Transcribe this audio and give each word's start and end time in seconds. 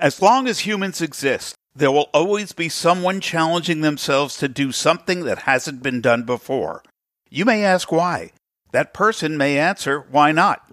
As 0.00 0.22
long 0.22 0.48
as 0.48 0.60
humans 0.60 1.02
exist, 1.02 1.54
there 1.76 1.92
will 1.92 2.08
always 2.14 2.52
be 2.52 2.70
someone 2.70 3.20
challenging 3.20 3.82
themselves 3.82 4.38
to 4.38 4.48
do 4.48 4.72
something 4.72 5.24
that 5.24 5.40
hasn't 5.40 5.82
been 5.82 6.00
done 6.00 6.22
before. 6.22 6.82
You 7.28 7.44
may 7.44 7.62
ask 7.62 7.92
why. 7.92 8.30
That 8.72 8.94
person 8.94 9.36
may 9.36 9.58
answer, 9.58 10.06
why 10.10 10.32
not? 10.32 10.72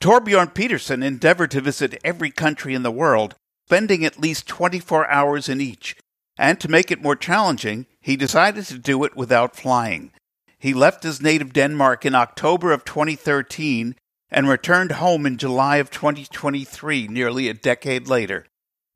Torbjorn 0.00 0.54
Pedersen 0.54 1.02
endeavored 1.02 1.50
to 1.50 1.60
visit 1.60 2.00
every 2.02 2.30
country 2.30 2.72
in 2.72 2.82
the 2.82 2.90
world, 2.90 3.34
spending 3.66 4.06
at 4.06 4.18
least 4.18 4.48
24 4.48 5.06
hours 5.10 5.50
in 5.50 5.60
each. 5.60 5.94
And 6.38 6.58
to 6.58 6.70
make 6.70 6.90
it 6.90 7.02
more 7.02 7.14
challenging, 7.14 7.84
he 8.00 8.16
decided 8.16 8.64
to 8.64 8.78
do 8.78 9.04
it 9.04 9.14
without 9.14 9.54
flying. 9.54 10.12
He 10.58 10.72
left 10.72 11.02
his 11.02 11.20
native 11.20 11.52
Denmark 11.52 12.06
in 12.06 12.14
October 12.14 12.72
of 12.72 12.86
2013 12.86 13.96
and 14.30 14.48
returned 14.48 14.92
home 14.92 15.26
in 15.26 15.36
July 15.36 15.76
of 15.76 15.90
2023, 15.90 17.08
nearly 17.08 17.50
a 17.50 17.54
decade 17.54 18.08
later. 18.08 18.46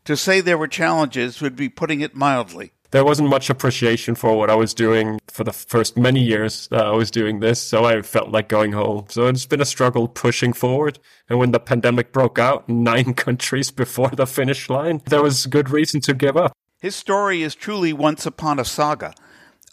To 0.06 0.16
say 0.16 0.41
there 0.41 0.56
were 0.56 0.69
challenges 0.69 1.41
would 1.41 1.56
be 1.56 1.69
putting 1.69 2.01
it 2.01 2.15
mildly. 2.15 2.70
There 2.92 3.05
wasn't 3.05 3.28
much 3.28 3.51
appreciation 3.51 4.15
for 4.15 4.38
what 4.38 4.48
I 4.48 4.55
was 4.55 4.73
doing 4.73 5.19
for 5.27 5.42
the 5.42 5.52
first 5.52 5.96
many 5.96 6.20
years 6.20 6.69
that 6.69 6.87
I 6.87 6.92
was 6.92 7.10
doing 7.10 7.41
this, 7.41 7.60
so 7.60 7.84
I 7.84 8.01
felt 8.02 8.29
like 8.30 8.48
going 8.48 8.70
home. 8.70 9.06
So 9.09 9.27
it's 9.27 9.46
been 9.46 9.60
a 9.60 9.65
struggle 9.65 10.06
pushing 10.06 10.52
forward. 10.52 11.01
And 11.29 11.41
when 11.41 11.51
the 11.51 11.59
pandemic 11.59 12.12
broke 12.12 12.38
out, 12.38 12.69
nine 12.69 13.15
countries 13.15 13.73
before 13.73 14.10
the 14.10 14.29
finish 14.29 14.70
line, 14.70 15.02
there 15.06 15.24
was 15.24 15.46
good 15.46 15.70
reason 15.70 16.01
to 16.02 16.15
give 16.15 16.37
up. 16.37 16.52
His 16.80 16.95
story 16.95 17.43
is 17.43 17.57
truly 17.57 17.93
once 17.93 18.27
upon 18.27 18.60
a 18.60 18.65
saga. 18.65 19.12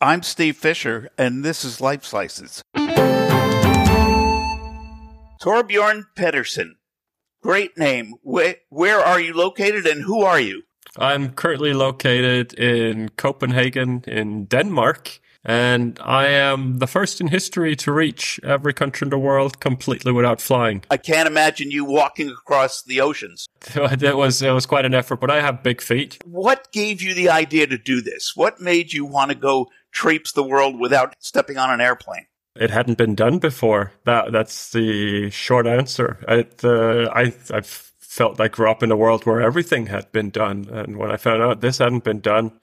I'm 0.01 0.23
Steve 0.23 0.57
Fisher, 0.57 1.11
and 1.15 1.45
this 1.45 1.63
is 1.63 1.79
Life 1.79 2.03
Slices. 2.05 2.63
Torbjorn 5.43 6.05
Pedersen. 6.15 6.77
Great 7.43 7.77
name. 7.77 8.15
Where, 8.23 8.55
where 8.69 8.99
are 8.99 9.19
you 9.19 9.33
located 9.33 9.85
and 9.85 10.01
who 10.01 10.21
are 10.21 10.39
you? 10.39 10.63
I'm 10.97 11.33
currently 11.33 11.73
located 11.73 12.53
in 12.53 13.09
Copenhagen 13.17 14.03
in 14.07 14.45
Denmark. 14.45 15.19
And 15.45 15.99
I 16.01 16.27
am 16.27 16.77
the 16.77 16.87
first 16.87 17.19
in 17.19 17.27
history 17.27 17.75
to 17.75 17.91
reach 17.91 18.39
every 18.45 18.73
country 18.73 19.05
in 19.05 19.09
the 19.09 19.17
world 19.17 19.59
completely 19.59 20.13
without 20.13 20.39
flying. 20.39 20.85
I 20.89 20.95
can't 20.95 21.27
imagine 21.27 21.69
you 21.69 21.83
walking 21.83 22.29
across 22.29 22.81
the 22.81 23.01
oceans. 23.01 23.49
it 23.75 24.15
was 24.15 24.41
it 24.41 24.51
was 24.51 24.65
quite 24.65 24.85
an 24.85 24.93
effort, 24.93 25.19
but 25.19 25.29
I 25.29 25.41
have 25.41 25.61
big 25.61 25.81
feet. 25.81 26.19
What 26.23 26.71
gave 26.71 27.01
you 27.01 27.13
the 27.13 27.29
idea 27.29 27.67
to 27.67 27.77
do 27.77 27.99
this? 27.99 28.37
What 28.37 28.61
made 28.61 28.93
you 28.93 29.03
want 29.03 29.31
to 29.31 29.35
go 29.35 29.67
traipse 29.91 30.31
the 30.31 30.43
world 30.43 30.79
without 30.79 31.13
stepping 31.19 31.57
on 31.57 31.69
an 31.69 31.81
airplane? 31.81 32.27
It 32.55 32.69
hadn't 32.69 32.97
been 32.97 33.15
done 33.15 33.39
before. 33.39 33.93
That 34.05 34.31
that's 34.31 34.71
the 34.71 35.29
short 35.31 35.65
answer. 35.65 36.19
It, 36.27 36.63
uh, 36.63 37.09
I 37.11 37.33
I 37.51 37.61
felt 37.61 38.37
like 38.37 38.53
grew 38.53 38.69
up 38.69 38.83
in 38.83 38.91
a 38.91 38.97
world 38.97 39.25
where 39.25 39.41
everything 39.41 39.87
had 39.87 40.11
been 40.11 40.29
done, 40.29 40.67
and 40.71 40.97
when 40.97 41.11
I 41.11 41.17
found 41.17 41.41
out 41.41 41.61
this 41.61 41.79
hadn't 41.79 42.03
been 42.03 42.19
done, 42.19 42.59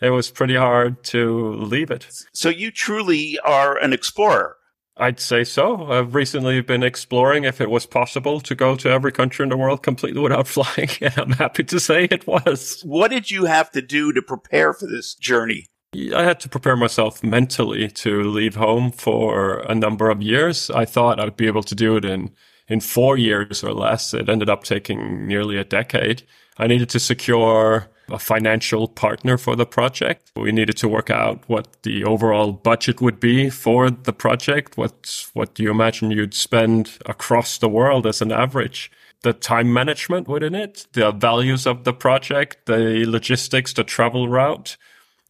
it 0.00 0.10
was 0.10 0.30
pretty 0.30 0.56
hard 0.56 1.04
to 1.04 1.54
leave 1.54 1.90
it. 1.90 2.06
So 2.32 2.48
you 2.48 2.70
truly 2.70 3.38
are 3.44 3.76
an 3.76 3.92
explorer. 3.92 4.56
I'd 4.98 5.20
say 5.20 5.44
so. 5.44 5.90
I've 5.92 6.14
recently 6.14 6.62
been 6.62 6.82
exploring 6.82 7.44
if 7.44 7.60
it 7.60 7.68
was 7.68 7.84
possible 7.84 8.40
to 8.40 8.54
go 8.54 8.76
to 8.76 8.88
every 8.88 9.12
country 9.12 9.42
in 9.42 9.50
the 9.50 9.56
world 9.56 9.82
completely 9.82 10.22
without 10.22 10.48
flying, 10.48 10.88
and 11.02 11.18
I'm 11.18 11.32
happy 11.32 11.64
to 11.64 11.78
say 11.78 12.04
it 12.04 12.26
was. 12.26 12.80
What 12.82 13.10
did 13.10 13.30
you 13.30 13.44
have 13.44 13.70
to 13.72 13.82
do 13.82 14.14
to 14.14 14.22
prepare 14.22 14.72
for 14.72 14.86
this 14.86 15.14
journey? 15.14 15.66
I 16.14 16.24
had 16.24 16.40
to 16.40 16.48
prepare 16.48 16.76
myself 16.76 17.22
mentally 17.22 17.88
to 17.88 18.22
leave 18.22 18.56
home 18.56 18.92
for 18.92 19.60
a 19.60 19.74
number 19.74 20.10
of 20.10 20.22
years. 20.22 20.70
I 20.70 20.84
thought 20.84 21.18
I'd 21.18 21.36
be 21.36 21.46
able 21.46 21.62
to 21.62 21.74
do 21.74 21.96
it 21.96 22.04
in, 22.04 22.30
in 22.68 22.80
four 22.80 23.16
years 23.16 23.64
or 23.64 23.72
less. 23.72 24.12
It 24.12 24.28
ended 24.28 24.50
up 24.50 24.64
taking 24.64 25.26
nearly 25.26 25.56
a 25.56 25.64
decade. 25.64 26.22
I 26.58 26.66
needed 26.66 26.90
to 26.90 27.00
secure 27.00 27.88
a 28.08 28.18
financial 28.18 28.88
partner 28.88 29.36
for 29.36 29.56
the 29.56 29.66
project. 29.66 30.30
We 30.36 30.52
needed 30.52 30.76
to 30.78 30.88
work 30.88 31.10
out 31.10 31.42
what 31.48 31.82
the 31.82 32.04
overall 32.04 32.52
budget 32.52 33.00
would 33.00 33.18
be 33.18 33.50
for 33.50 33.90
the 33.90 34.12
project. 34.12 34.76
What, 34.76 35.26
what 35.32 35.54
do 35.54 35.62
you 35.62 35.70
imagine 35.70 36.10
you'd 36.10 36.34
spend 36.34 36.98
across 37.06 37.58
the 37.58 37.68
world 37.68 38.06
as 38.06 38.22
an 38.22 38.32
average? 38.32 38.90
The 39.22 39.32
time 39.32 39.72
management 39.72 40.28
within 40.28 40.54
it, 40.54 40.86
the 40.92 41.10
values 41.10 41.66
of 41.66 41.84
the 41.84 41.92
project, 41.92 42.66
the 42.66 43.04
logistics, 43.06 43.72
the 43.72 43.82
travel 43.82 44.28
route 44.28 44.76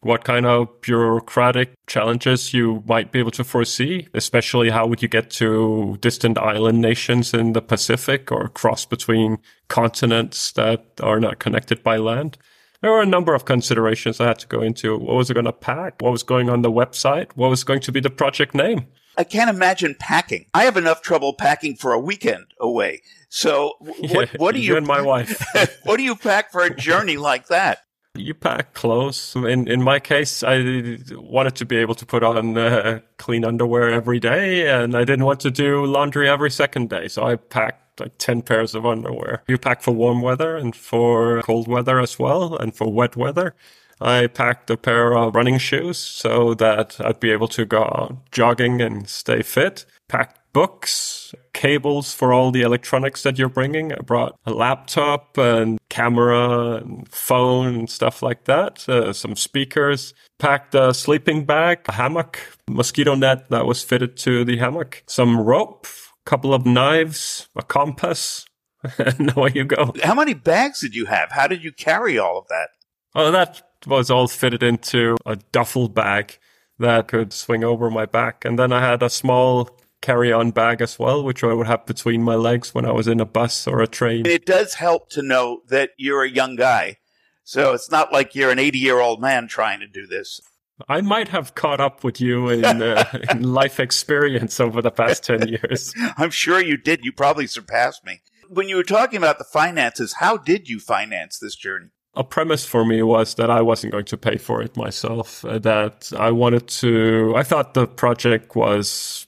what 0.06 0.24
kind 0.24 0.46
of 0.46 0.80
bureaucratic 0.80 1.74
challenges 1.86 2.54
you 2.54 2.82
might 2.86 3.12
be 3.12 3.18
able 3.18 3.30
to 3.32 3.44
foresee, 3.44 4.08
especially 4.14 4.70
how 4.70 4.86
would 4.86 5.02
you 5.02 5.08
get 5.08 5.30
to 5.30 5.98
distant 6.00 6.38
island 6.38 6.80
nations 6.80 7.34
in 7.34 7.52
the 7.52 7.60
Pacific 7.60 8.32
or 8.32 8.48
cross 8.48 8.86
between 8.86 9.38
continents 9.68 10.52
that 10.52 10.86
are 11.02 11.20
not 11.20 11.38
connected 11.38 11.82
by 11.82 11.96
land. 11.96 12.38
There 12.80 12.92
were 12.92 13.02
a 13.02 13.06
number 13.06 13.34
of 13.34 13.44
considerations 13.44 14.20
I 14.20 14.28
had 14.28 14.38
to 14.40 14.46
go 14.46 14.60
into. 14.60 14.96
What 14.96 15.16
was 15.16 15.30
I 15.30 15.34
going 15.34 15.46
to 15.46 15.52
pack? 15.52 16.00
What 16.00 16.12
was 16.12 16.22
going 16.22 16.48
on 16.48 16.62
the 16.62 16.70
website? 16.70 17.32
What 17.34 17.50
was 17.50 17.64
going 17.64 17.80
to 17.80 17.92
be 17.92 18.00
the 18.00 18.10
project 18.10 18.54
name? 18.54 18.86
I 19.18 19.24
can't 19.24 19.50
imagine 19.50 19.96
packing. 19.98 20.46
I 20.52 20.64
have 20.64 20.76
enough 20.76 21.00
trouble 21.00 21.32
packing 21.32 21.76
for 21.76 21.92
a 21.92 21.98
weekend 21.98 22.46
away. 22.60 23.00
So 23.28 23.74
what, 23.80 23.98
yeah, 23.98 24.26
what 24.36 24.54
do 24.54 24.60
you, 24.60 24.72
you 24.72 24.76
and 24.76 24.86
my 24.86 25.00
wife? 25.00 25.42
what 25.84 25.96
do 25.96 26.02
you 26.02 26.14
pack 26.14 26.52
for 26.52 26.62
a 26.62 26.74
journey 26.74 27.16
like 27.16 27.48
that? 27.48 27.78
You 28.16 28.34
pack 28.34 28.74
clothes. 28.74 29.34
In 29.36 29.68
in 29.68 29.82
my 29.82 30.00
case, 30.00 30.42
I 30.42 30.98
wanted 31.12 31.56
to 31.56 31.64
be 31.64 31.76
able 31.76 31.94
to 31.94 32.06
put 32.06 32.22
on 32.22 32.56
uh, 32.56 33.00
clean 33.18 33.44
underwear 33.44 33.90
every 33.90 34.20
day, 34.20 34.68
and 34.68 34.96
I 34.96 35.04
didn't 35.04 35.24
want 35.24 35.40
to 35.40 35.50
do 35.50 35.84
laundry 35.84 36.28
every 36.28 36.50
second 36.50 36.90
day. 36.90 37.08
So 37.08 37.24
I 37.24 37.36
packed 37.36 38.00
like 38.00 38.18
ten 38.18 38.42
pairs 38.42 38.74
of 38.74 38.84
underwear. 38.86 39.42
You 39.48 39.58
pack 39.58 39.82
for 39.82 39.92
warm 39.92 40.22
weather 40.22 40.56
and 40.56 40.74
for 40.74 41.42
cold 41.42 41.68
weather 41.68 42.00
as 42.00 42.18
well, 42.18 42.56
and 42.56 42.74
for 42.74 42.92
wet 42.92 43.16
weather. 43.16 43.54
I 44.00 44.26
packed 44.26 44.68
a 44.70 44.76
pair 44.76 45.16
of 45.16 45.34
running 45.34 45.58
shoes 45.58 45.96
so 45.96 46.54
that 46.54 47.00
I'd 47.00 47.20
be 47.20 47.30
able 47.30 47.48
to 47.48 47.64
go 47.64 48.20
jogging 48.30 48.82
and 48.82 49.08
stay 49.08 49.42
fit. 49.42 49.86
Packed 50.08 50.38
books, 50.56 51.34
cables 51.52 52.14
for 52.14 52.32
all 52.32 52.50
the 52.50 52.62
electronics 52.62 53.22
that 53.24 53.38
you're 53.38 53.46
bringing. 53.46 53.92
I 53.92 53.96
brought 53.96 54.38
a 54.46 54.52
laptop 54.52 55.36
and 55.36 55.78
camera 55.90 56.76
and 56.76 57.06
phone 57.10 57.74
and 57.74 57.90
stuff 57.90 58.22
like 58.22 58.44
that, 58.44 58.88
uh, 58.88 59.12
some 59.12 59.36
speakers, 59.36 60.14
packed 60.38 60.74
a 60.74 60.94
sleeping 60.94 61.44
bag, 61.44 61.80
a 61.88 61.92
hammock, 61.92 62.40
mosquito 62.70 63.14
net 63.14 63.50
that 63.50 63.66
was 63.66 63.84
fitted 63.84 64.16
to 64.16 64.46
the 64.46 64.56
hammock, 64.56 65.02
some 65.06 65.38
rope, 65.38 65.86
a 65.86 66.30
couple 66.30 66.54
of 66.54 66.64
knives, 66.64 67.50
a 67.54 67.62
compass, 67.62 68.46
and 68.96 69.36
away 69.36 69.52
you 69.54 69.64
go. 69.64 69.92
How 70.02 70.14
many 70.14 70.32
bags 70.32 70.80
did 70.80 70.94
you 70.94 71.04
have? 71.04 71.32
How 71.32 71.46
did 71.46 71.62
you 71.62 71.70
carry 71.70 72.18
all 72.18 72.38
of 72.38 72.48
that? 72.48 72.68
Oh, 73.14 73.30
that 73.30 73.60
was 73.86 74.10
all 74.10 74.26
fitted 74.26 74.62
into 74.62 75.18
a 75.26 75.36
duffel 75.52 75.90
bag 75.90 76.38
that 76.78 77.08
could 77.08 77.34
swing 77.34 77.62
over 77.62 77.90
my 77.90 78.06
back. 78.06 78.44
And 78.46 78.58
then 78.58 78.72
I 78.72 78.80
had 78.80 79.02
a 79.02 79.10
small 79.10 79.75
carry 80.06 80.32
on 80.32 80.52
bag 80.52 80.80
as 80.80 81.00
well, 81.00 81.24
which 81.24 81.42
I 81.42 81.52
would 81.52 81.66
have 81.66 81.84
between 81.84 82.22
my 82.22 82.36
legs 82.36 82.72
when 82.72 82.84
I 82.84 82.92
was 82.92 83.08
in 83.08 83.18
a 83.18 83.24
bus 83.24 83.66
or 83.66 83.82
a 83.82 83.88
train. 83.88 84.24
It 84.24 84.46
does 84.46 84.74
help 84.74 85.10
to 85.10 85.22
know 85.22 85.62
that 85.68 85.90
you're 85.96 86.22
a 86.22 86.30
young 86.30 86.54
guy. 86.54 86.98
So 87.42 87.74
it's 87.74 87.90
not 87.90 88.12
like 88.12 88.36
you're 88.36 88.52
an 88.52 88.60
80 88.60 88.78
year 88.78 89.00
old 89.00 89.20
man 89.20 89.48
trying 89.48 89.80
to 89.80 89.88
do 89.88 90.06
this. 90.06 90.40
I 90.88 91.00
might 91.00 91.28
have 91.28 91.56
caught 91.56 91.80
up 91.80 92.04
with 92.04 92.20
you 92.20 92.50
in, 92.50 92.82
uh, 92.82 93.04
in 93.30 93.42
life 93.42 93.80
experience 93.80 94.60
over 94.60 94.80
the 94.80 94.92
past 94.92 95.24
10 95.24 95.48
years. 95.62 95.92
I'm 96.16 96.30
sure 96.30 96.62
you 96.62 96.76
did. 96.76 97.04
You 97.04 97.12
probably 97.12 97.48
surpassed 97.48 98.04
me. 98.04 98.20
When 98.48 98.68
you 98.68 98.76
were 98.76 98.84
talking 98.84 99.16
about 99.16 99.38
the 99.38 99.44
finances, 99.44 100.14
how 100.14 100.36
did 100.36 100.68
you 100.68 100.78
finance 100.78 101.38
this 101.38 101.56
journey? 101.56 101.88
a 102.16 102.24
premise 102.24 102.64
for 102.64 102.82
me 102.84 103.02
was 103.02 103.34
that 103.34 103.50
I 103.50 103.60
wasn't 103.60 103.92
going 103.92 104.06
to 104.06 104.16
pay 104.16 104.38
for 104.38 104.62
it 104.62 104.74
myself. 104.74 105.44
Uh, 105.44 105.58
that 105.58 106.10
I 106.18 106.30
wanted 106.30 106.66
to, 106.68 107.34
I 107.36 107.42
thought 107.42 107.74
the 107.74 107.86
project 107.86 108.56
was 108.56 109.25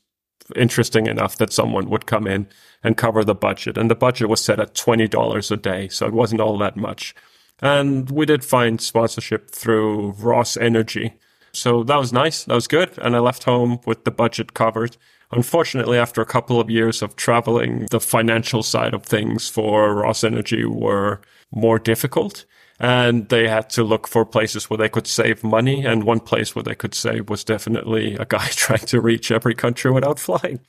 interesting 0.56 1.06
enough 1.06 1.36
that 1.36 1.52
someone 1.52 1.88
would 1.90 2.06
come 2.06 2.26
in 2.26 2.48
and 2.82 2.96
cover 2.96 3.24
the 3.24 3.34
budget. 3.34 3.76
And 3.76 3.90
the 3.90 3.94
budget 3.94 4.28
was 4.28 4.40
set 4.40 4.60
at 4.60 4.74
$20 4.74 5.50
a 5.50 5.56
day. 5.56 5.88
So 5.88 6.06
it 6.06 6.12
wasn't 6.12 6.40
all 6.40 6.58
that 6.58 6.76
much. 6.76 7.14
And 7.60 8.10
we 8.10 8.26
did 8.26 8.44
find 8.44 8.80
sponsorship 8.80 9.50
through 9.50 10.12
Ross 10.12 10.56
Energy. 10.56 11.14
So 11.52 11.82
that 11.84 11.96
was 11.96 12.12
nice. 12.12 12.44
That 12.44 12.54
was 12.54 12.68
good. 12.68 12.96
And 12.98 13.16
I 13.16 13.18
left 13.18 13.44
home 13.44 13.80
with 13.84 14.04
the 14.04 14.10
budget 14.10 14.54
covered. 14.54 14.96
Unfortunately, 15.32 15.98
after 15.98 16.22
a 16.22 16.26
couple 16.26 16.60
of 16.60 16.70
years 16.70 17.02
of 17.02 17.16
traveling, 17.16 17.86
the 17.90 18.00
financial 18.00 18.62
side 18.62 18.94
of 18.94 19.02
things 19.02 19.48
for 19.48 19.94
Ross 19.94 20.24
Energy 20.24 20.64
were 20.64 21.20
more 21.50 21.78
difficult 21.78 22.44
and 22.80 23.28
they 23.28 23.48
had 23.48 23.70
to 23.70 23.82
look 23.82 24.06
for 24.06 24.24
places 24.24 24.70
where 24.70 24.76
they 24.76 24.88
could 24.88 25.06
save 25.06 25.42
money. 25.42 25.84
And 25.84 26.04
one 26.04 26.20
place 26.20 26.54
where 26.54 26.62
they 26.62 26.74
could 26.74 26.94
save 26.94 27.28
was 27.28 27.44
definitely 27.44 28.14
a 28.14 28.24
guy 28.24 28.46
trying 28.50 28.86
to 28.86 29.00
reach 29.00 29.30
every 29.30 29.54
country 29.54 29.90
without 29.90 30.18
flying. 30.18 30.60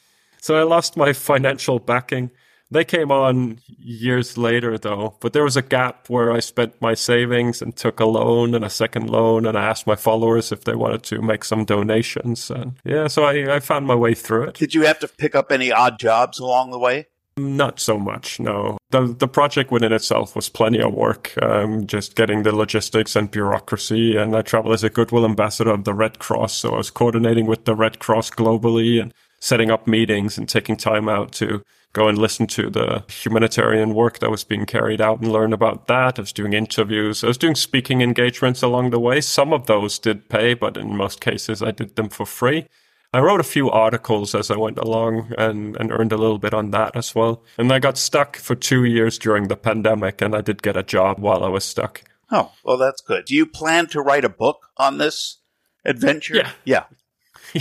So 0.41 0.55
I 0.55 0.63
lost 0.63 0.97
my 0.97 1.13
financial 1.13 1.79
backing. 1.79 2.31
They 2.71 2.85
came 2.85 3.11
on 3.11 3.59
years 3.79 4.37
later 4.37 4.77
though, 4.77 5.17
but 5.21 5.33
there 5.33 5.43
was 5.43 5.57
a 5.57 5.61
gap 5.63 6.07
where 6.07 6.31
I 6.31 6.39
spent 6.39 6.79
my 6.79 6.93
savings 6.93 7.63
and 7.63 7.75
took 7.75 7.99
a 7.99 8.05
loan 8.05 8.53
and 8.53 8.63
a 8.63 8.69
second 8.69 9.09
loan 9.09 9.47
and 9.47 9.57
I 9.57 9.65
asked 9.65 9.87
my 9.87 9.95
followers 9.95 10.51
if 10.51 10.65
they 10.65 10.75
wanted 10.75 11.01
to 11.03 11.21
make 11.21 11.43
some 11.43 11.65
donations. 11.65 12.51
And 12.51 12.75
yeah, 12.85 13.07
so 13.07 13.23
I, 13.23 13.55
I 13.55 13.59
found 13.59 13.87
my 13.87 13.95
way 13.95 14.13
through 14.13 14.43
it. 14.43 14.55
Did 14.55 14.75
you 14.75 14.83
have 14.83 14.99
to 14.99 15.07
pick 15.07 15.33
up 15.33 15.51
any 15.51 15.71
odd 15.71 15.99
jobs 15.99 16.37
along 16.37 16.69
the 16.69 16.79
way? 16.79 17.07
Not 17.39 17.79
so 17.79 17.97
much, 17.97 18.39
no. 18.39 18.77
The 18.89 19.15
the 19.17 19.27
project 19.27 19.71
within 19.71 19.93
itself 19.93 20.35
was 20.35 20.49
plenty 20.49 20.81
of 20.81 20.93
work, 20.93 21.33
um, 21.41 21.87
just 21.87 22.15
getting 22.15 22.43
the 22.43 22.55
logistics 22.55 23.15
and 23.15 23.31
bureaucracy. 23.31 24.17
And 24.17 24.35
I 24.35 24.41
travel 24.41 24.73
as 24.73 24.83
a 24.83 24.89
goodwill 24.89 25.25
ambassador 25.25 25.71
of 25.71 25.83
the 25.83 25.93
Red 25.93 26.19
Cross, 26.19 26.55
so 26.55 26.73
I 26.73 26.77
was 26.77 26.91
coordinating 26.91 27.45
with 27.45 27.65
the 27.65 27.75
Red 27.75 27.99
Cross 27.99 28.31
globally 28.31 29.01
and 29.01 29.13
setting 29.39 29.71
up 29.71 29.87
meetings 29.87 30.37
and 30.37 30.49
taking 30.49 30.75
time 30.75 31.07
out 31.07 31.31
to 31.33 31.63
go 31.93 32.07
and 32.07 32.17
listen 32.17 32.45
to 32.45 32.69
the 32.69 33.03
humanitarian 33.09 33.95
work 33.95 34.19
that 34.19 34.29
was 34.29 34.43
being 34.43 34.65
carried 34.65 35.01
out 35.01 35.21
and 35.21 35.31
learn 35.31 35.53
about 35.53 35.87
that. 35.87 36.19
I 36.19 36.21
was 36.21 36.33
doing 36.33 36.53
interviews. 36.53 37.23
I 37.23 37.27
was 37.27 37.37
doing 37.37 37.55
speaking 37.55 38.01
engagements 38.01 38.61
along 38.61 38.89
the 38.89 38.99
way. 38.99 39.21
Some 39.21 39.53
of 39.53 39.65
those 39.65 39.97
did 39.97 40.29
pay, 40.29 40.53
but 40.53 40.77
in 40.77 40.95
most 40.95 41.21
cases 41.21 41.63
I 41.63 41.71
did 41.71 41.95
them 41.95 42.09
for 42.09 42.25
free. 42.25 42.67
I 43.11 43.19
wrote 43.21 43.39
a 43.39 43.43
few 43.43 43.71
articles 43.71 44.35
as 44.35 44.51
I 44.51 44.57
went 44.57 44.77
along 44.77 45.33
and, 45.35 45.75
and 45.77 45.91
earned 45.91 46.11
a 46.11 46.17
little 46.17 46.37
bit 46.37 46.53
on 46.53 46.69
that 46.71 46.95
as 46.95 47.15
well. 47.15 47.43
And 47.57 47.71
I 47.73 47.79
got 47.79 47.97
stuck 47.97 48.35
for 48.37 48.53
two 48.53 48.83
years 48.83 49.17
during 49.17 49.47
the 49.47 49.57
pandemic 49.57 50.21
and 50.21 50.35
I 50.35 50.41
did 50.41 50.61
get 50.61 50.77
a 50.77 50.83
job 50.83 51.19
while 51.19 51.43
I 51.43 51.47
was 51.47 51.63
stuck. 51.63 52.03
Oh, 52.31 52.51
well, 52.63 52.77
that's 52.77 53.01
good. 53.01 53.25
Do 53.25 53.33
you 53.33 53.47
plan 53.47 53.87
to 53.87 54.01
write 54.01 54.25
a 54.25 54.29
book 54.29 54.67
on 54.77 54.99
this 54.99 55.39
adventure? 55.83 56.35
Yeah. 56.35 56.51
Yeah. 56.65 56.83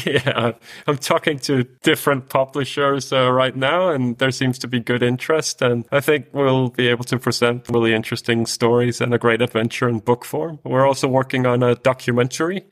Yeah, 0.05 0.53
I'm 0.87 0.99
talking 0.99 1.39
to 1.39 1.65
different 1.83 2.29
publishers 2.29 3.11
uh, 3.11 3.33
right 3.33 3.57
now, 3.57 3.89
and 3.89 4.19
there 4.19 4.31
seems 4.31 4.59
to 4.59 4.69
be 4.69 4.81
good 4.81 5.03
interest. 5.03 5.63
And 5.63 5.87
I 5.91 6.01
think 6.01 6.27
we'll 6.35 6.69
be 6.69 6.89
able 6.89 7.05
to 7.05 7.19
present 7.19 7.71
really 7.71 7.95
interesting 7.95 8.45
stories 8.45 9.01
and 9.01 9.15
a 9.15 9.19
great 9.19 9.41
adventure 9.41 9.89
in 9.89 10.01
book 10.01 10.27
form. 10.27 10.59
We're 10.63 10.87
also 10.87 11.09
working 11.09 11.47
on 11.47 11.63
a 11.63 11.75
documentary. 11.75 12.67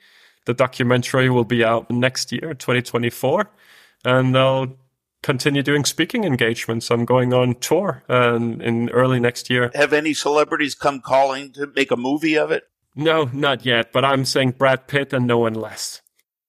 The 0.47 0.55
documentary 0.55 1.29
will 1.29 1.45
be 1.45 1.63
out 1.65 1.91
next 1.91 2.33
year, 2.33 2.55
2024, 2.55 3.51
and 4.05 4.37
I'll 4.37 4.77
continue 5.23 5.63
doing 5.63 5.85
speaking 5.85 6.25
engagements. 6.25 6.91
I'm 6.91 7.05
going 7.05 7.35
on 7.35 7.57
tour 7.57 8.05
and 8.09 8.63
in 8.63 8.89
early 8.91 9.19
next 9.19 9.51
year. 9.51 9.73
Have 9.75 9.93
any 9.93 10.15
celebrities 10.15 10.77
come 10.77 11.01
calling 11.01 11.53
to 11.55 11.67
make 11.75 11.91
a 11.91 11.97
movie 11.97 12.39
of 12.39 12.53
it? 12.53 12.65
No, 12.95 13.29
not 13.33 13.67
yet, 13.67 13.93
but 13.93 14.05
I'm 14.05 14.25
saying 14.25 14.53
Brad 14.53 14.87
Pitt 14.87 15.13
and 15.13 15.27
no 15.27 15.39
one 15.39 15.55
less. 15.55 16.01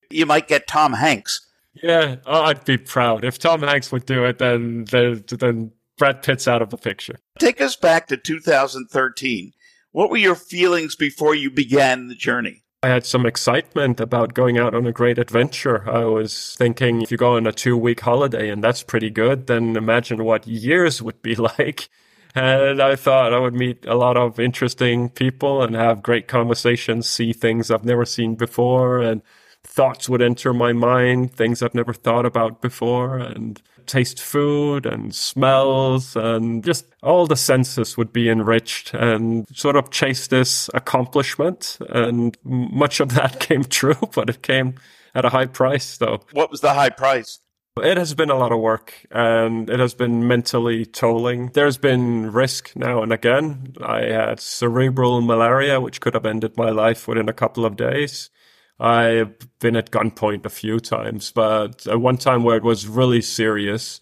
You 0.09 0.25
might 0.25 0.47
get 0.47 0.67
Tom 0.67 0.93
Hanks. 0.93 1.41
Yeah, 1.73 2.17
oh, 2.25 2.43
I'd 2.43 2.65
be 2.65 2.77
proud 2.77 3.25
if 3.25 3.39
Tom 3.39 3.61
Hanks 3.61 3.91
would 3.91 4.05
do 4.05 4.23
it. 4.25 4.37
Then, 4.37 4.85
then, 4.85 5.23
then 5.27 5.71
Brad 5.97 6.21
Pitt's 6.21 6.47
out 6.47 6.61
of 6.61 6.69
the 6.69 6.77
picture. 6.77 7.17
Take 7.39 7.59
us 7.59 7.75
back 7.75 8.07
to 8.07 8.17
2013. 8.17 9.53
What 9.91 10.09
were 10.11 10.17
your 10.17 10.35
feelings 10.35 10.95
before 10.95 11.33
you 11.33 11.49
began 11.49 12.07
the 12.07 12.15
journey? 12.15 12.63
I 12.83 12.89
had 12.89 13.05
some 13.05 13.25
excitement 13.25 13.99
about 13.99 14.35
going 14.35 14.57
out 14.59 14.75
on 14.75 14.85
a 14.85 14.91
great 14.91 15.17
adventure. 15.17 15.89
I 15.89 16.05
was 16.05 16.55
thinking 16.57 17.01
if 17.01 17.11
you 17.11 17.17
go 17.17 17.35
on 17.35 17.47
a 17.47 17.51
two 17.51 17.75
week 17.75 18.01
holiday 18.01 18.49
and 18.49 18.63
that's 18.63 18.83
pretty 18.83 19.09
good, 19.09 19.47
then 19.47 19.75
imagine 19.75 20.23
what 20.23 20.45
years 20.47 21.01
would 21.01 21.21
be 21.23 21.35
like. 21.57 21.89
And 22.35 22.79
I 22.79 22.95
thought 22.95 23.33
I 23.33 23.39
would 23.39 23.55
meet 23.55 23.85
a 23.87 23.95
lot 23.95 24.15
of 24.15 24.39
interesting 24.39 25.09
people 25.09 25.63
and 25.63 25.75
have 25.75 26.03
great 26.03 26.27
conversations, 26.27 27.09
see 27.09 27.33
things 27.33 27.71
I've 27.71 27.85
never 27.85 28.05
seen 28.05 28.35
before, 28.35 28.99
and 28.99 29.23
thoughts 29.67 30.09
would 30.09 30.21
enter 30.21 30.53
my 30.53 30.73
mind, 30.73 31.33
things 31.33 31.61
I've 31.61 31.75
never 31.75 31.93
thought 31.93 32.25
about 32.25 32.61
before, 32.61 33.17
and 33.17 33.61
taste 33.85 34.19
food 34.19 34.85
and 34.85 35.13
smells, 35.13 36.15
and 36.15 36.63
just 36.63 36.85
all 37.03 37.27
the 37.27 37.35
senses 37.35 37.97
would 37.97 38.11
be 38.11 38.29
enriched 38.29 38.93
and 38.93 39.47
sort 39.55 39.75
of 39.75 39.91
chase 39.91 40.27
this 40.27 40.69
accomplishment. 40.73 41.77
And 41.89 42.37
much 42.43 42.99
of 42.99 43.13
that 43.13 43.39
came 43.47 43.63
true, 43.63 43.95
but 44.15 44.29
it 44.29 44.41
came 44.41 44.75
at 45.13 45.25
a 45.25 45.29
high 45.29 45.45
price, 45.45 45.97
though. 45.97 46.21
What 46.31 46.51
was 46.51 46.61
the 46.61 46.73
high 46.73 46.89
price? 46.89 47.39
It 47.77 47.97
has 47.97 48.15
been 48.15 48.31
a 48.31 48.35
lot 48.35 48.51
of 48.51 48.59
work 48.59 49.05
and 49.11 49.69
it 49.69 49.79
has 49.79 49.93
been 49.93 50.27
mentally 50.27 50.83
tolling. 50.83 51.51
There's 51.53 51.77
been 51.77 52.31
risk 52.31 52.75
now 52.75 53.03
and 53.03 53.13
again. 53.13 53.73
I 53.79 54.05
had 54.05 54.39
cerebral 54.39 55.21
malaria, 55.21 55.79
which 55.79 56.01
could 56.01 56.15
have 56.15 56.25
ended 56.25 56.57
my 56.57 56.71
life 56.71 57.07
within 57.07 57.29
a 57.29 57.33
couple 57.33 57.65
of 57.65 57.75
days. 57.75 58.31
I've 58.79 59.35
been 59.59 59.75
at 59.75 59.91
gunpoint 59.91 60.45
a 60.45 60.49
few 60.49 60.79
times, 60.79 61.31
but 61.31 61.85
one 61.99 62.17
time 62.17 62.43
where 62.43 62.57
it 62.57 62.63
was 62.63 62.87
really 62.87 63.21
serious 63.21 63.99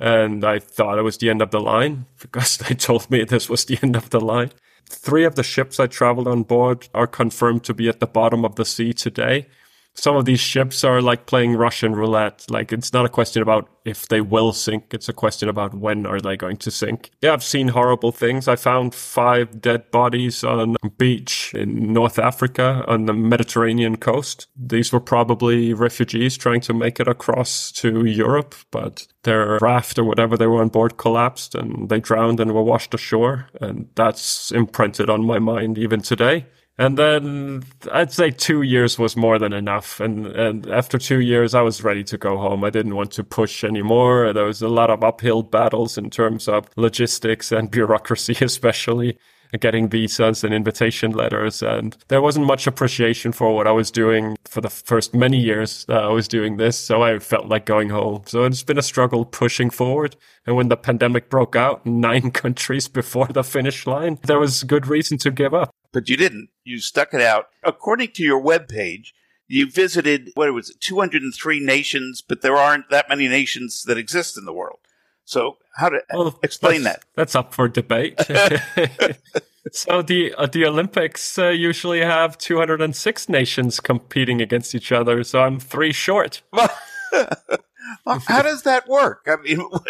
and 0.00 0.44
I 0.44 0.58
thought 0.58 0.98
it 0.98 1.02
was 1.02 1.18
the 1.18 1.30
end 1.30 1.42
of 1.42 1.50
the 1.50 1.60
line 1.60 2.06
because 2.20 2.56
they 2.56 2.74
told 2.74 3.10
me 3.10 3.24
this 3.24 3.48
was 3.48 3.64
the 3.64 3.78
end 3.82 3.96
of 3.96 4.10
the 4.10 4.20
line. 4.20 4.50
Three 4.86 5.24
of 5.24 5.34
the 5.34 5.42
ships 5.42 5.80
I 5.80 5.86
traveled 5.86 6.28
on 6.28 6.42
board 6.42 6.88
are 6.94 7.06
confirmed 7.06 7.64
to 7.64 7.74
be 7.74 7.88
at 7.88 8.00
the 8.00 8.06
bottom 8.06 8.44
of 8.44 8.56
the 8.56 8.64
sea 8.64 8.92
today 8.92 9.46
some 9.94 10.16
of 10.16 10.24
these 10.24 10.40
ships 10.40 10.82
are 10.84 11.00
like 11.00 11.26
playing 11.26 11.56
Russian 11.56 11.94
roulette. 11.94 12.44
Like 12.50 12.72
it's 12.72 12.92
not 12.92 13.04
a 13.04 13.08
question 13.08 13.42
about 13.42 13.68
if 13.84 14.08
they 14.08 14.20
will 14.20 14.52
sink. 14.52 14.92
It's 14.92 15.08
a 15.08 15.12
question 15.12 15.48
about 15.48 15.74
when 15.74 16.04
are 16.06 16.20
they 16.20 16.36
going 16.36 16.56
to 16.58 16.70
sink. 16.70 17.10
Yeah, 17.22 17.32
I've 17.32 17.44
seen 17.44 17.68
horrible 17.68 18.12
things. 18.12 18.48
I 18.48 18.56
found 18.56 18.94
five 18.94 19.60
dead 19.60 19.90
bodies 19.90 20.42
on 20.42 20.76
a 20.82 20.90
beach 20.90 21.52
in 21.54 21.92
North 21.92 22.18
Africa 22.18 22.84
on 22.88 23.06
the 23.06 23.12
Mediterranean 23.12 23.96
coast. 23.96 24.48
These 24.56 24.92
were 24.92 25.00
probably 25.00 25.72
refugees 25.72 26.36
trying 26.36 26.60
to 26.62 26.74
make 26.74 26.98
it 26.98 27.08
across 27.08 27.70
to 27.72 28.04
Europe, 28.04 28.54
but 28.70 29.06
their 29.22 29.58
raft 29.60 29.98
or 29.98 30.04
whatever 30.04 30.36
they 30.36 30.46
were 30.46 30.60
on 30.60 30.68
board 30.68 30.96
collapsed 30.96 31.54
and 31.54 31.88
they 31.88 32.00
drowned 32.00 32.40
and 32.40 32.52
were 32.52 32.62
washed 32.62 32.94
ashore. 32.94 33.48
And 33.60 33.88
that's 33.94 34.50
imprinted 34.50 35.08
on 35.08 35.24
my 35.24 35.38
mind 35.38 35.78
even 35.78 36.00
today. 36.00 36.46
And 36.76 36.98
then 36.98 37.62
I'd 37.92 38.12
say 38.12 38.30
two 38.30 38.62
years 38.62 38.98
was 38.98 39.16
more 39.16 39.38
than 39.38 39.52
enough. 39.52 40.00
And, 40.00 40.26
and 40.26 40.66
after 40.66 40.98
two 40.98 41.20
years, 41.20 41.54
I 41.54 41.62
was 41.62 41.84
ready 41.84 42.02
to 42.04 42.18
go 42.18 42.36
home. 42.36 42.64
I 42.64 42.70
didn't 42.70 42.96
want 42.96 43.12
to 43.12 43.24
push 43.24 43.62
anymore. 43.62 44.32
There 44.32 44.44
was 44.44 44.60
a 44.60 44.68
lot 44.68 44.90
of 44.90 45.04
uphill 45.04 45.44
battles 45.44 45.96
in 45.96 46.10
terms 46.10 46.48
of 46.48 46.68
logistics 46.76 47.52
and 47.52 47.70
bureaucracy, 47.70 48.36
especially 48.40 49.18
getting 49.60 49.88
visas 49.88 50.42
and 50.42 50.52
invitation 50.52 51.12
letters. 51.12 51.62
And 51.62 51.96
there 52.08 52.20
wasn't 52.20 52.46
much 52.46 52.66
appreciation 52.66 53.30
for 53.30 53.54
what 53.54 53.68
I 53.68 53.70
was 53.70 53.92
doing 53.92 54.36
for 54.44 54.60
the 54.60 54.70
first 54.70 55.14
many 55.14 55.38
years 55.38 55.84
that 55.84 56.02
I 56.02 56.08
was 56.08 56.26
doing 56.26 56.56
this. 56.56 56.76
So 56.76 57.04
I 57.04 57.20
felt 57.20 57.46
like 57.46 57.66
going 57.66 57.90
home. 57.90 58.22
So 58.26 58.42
it's 58.42 58.64
been 58.64 58.78
a 58.78 58.82
struggle 58.82 59.24
pushing 59.24 59.70
forward. 59.70 60.16
And 60.44 60.56
when 60.56 60.70
the 60.70 60.76
pandemic 60.76 61.30
broke 61.30 61.54
out, 61.54 61.86
nine 61.86 62.32
countries 62.32 62.88
before 62.88 63.28
the 63.28 63.44
finish 63.44 63.86
line, 63.86 64.18
there 64.24 64.40
was 64.40 64.64
good 64.64 64.88
reason 64.88 65.18
to 65.18 65.30
give 65.30 65.54
up 65.54 65.72
but 65.94 66.10
you 66.10 66.18
didn't. 66.18 66.50
You 66.64 66.80
stuck 66.80 67.14
it 67.14 67.22
out. 67.22 67.46
According 67.62 68.10
to 68.12 68.22
your 68.22 68.42
webpage, 68.42 69.12
you 69.46 69.70
visited, 69.70 70.30
what 70.34 70.52
was 70.52 70.70
it, 70.70 70.80
203 70.80 71.60
nations, 71.60 72.20
but 72.20 72.42
there 72.42 72.56
aren't 72.56 72.90
that 72.90 73.08
many 73.08 73.28
nations 73.28 73.84
that 73.84 73.96
exist 73.96 74.36
in 74.36 74.44
the 74.44 74.52
world. 74.52 74.80
So 75.24 75.56
how 75.76 75.88
to 75.88 76.02
well, 76.12 76.38
explain 76.42 76.82
that's, 76.82 76.98
that? 76.98 77.04
That's 77.14 77.34
up 77.34 77.54
for 77.54 77.68
debate. 77.68 78.20
so 79.72 80.02
the 80.02 80.34
uh, 80.36 80.46
the 80.46 80.66
Olympics 80.66 81.38
uh, 81.38 81.48
usually 81.48 82.00
have 82.00 82.36
206 82.36 83.28
nations 83.30 83.80
competing 83.80 84.42
against 84.42 84.74
each 84.74 84.92
other. 84.92 85.24
So 85.24 85.40
I'm 85.40 85.58
three 85.58 85.92
short. 85.92 86.42
well, 86.52 88.18
how 88.26 88.42
does 88.42 88.62
that 88.64 88.86
work? 88.88 89.26
I 89.26 89.36
mean, 89.36 89.60
what, 89.60 89.88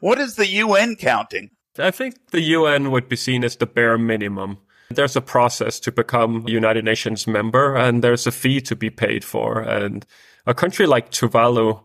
what 0.00 0.18
is 0.18 0.36
the 0.36 0.46
UN 0.46 0.94
counting? 0.94 1.50
I 1.78 1.90
think 1.90 2.30
the 2.30 2.40
UN 2.42 2.90
would 2.90 3.08
be 3.08 3.16
seen 3.16 3.42
as 3.44 3.56
the 3.56 3.66
bare 3.66 3.98
minimum. 3.98 4.58
There's 4.90 5.16
a 5.16 5.20
process 5.20 5.80
to 5.80 5.92
become 5.92 6.44
a 6.46 6.50
United 6.50 6.84
Nations 6.84 7.26
member 7.26 7.74
and 7.74 8.02
there's 8.02 8.26
a 8.26 8.32
fee 8.32 8.60
to 8.62 8.76
be 8.76 8.90
paid 8.90 9.24
for. 9.24 9.60
And 9.60 10.06
a 10.46 10.54
country 10.54 10.86
like 10.86 11.10
Tuvalu 11.10 11.82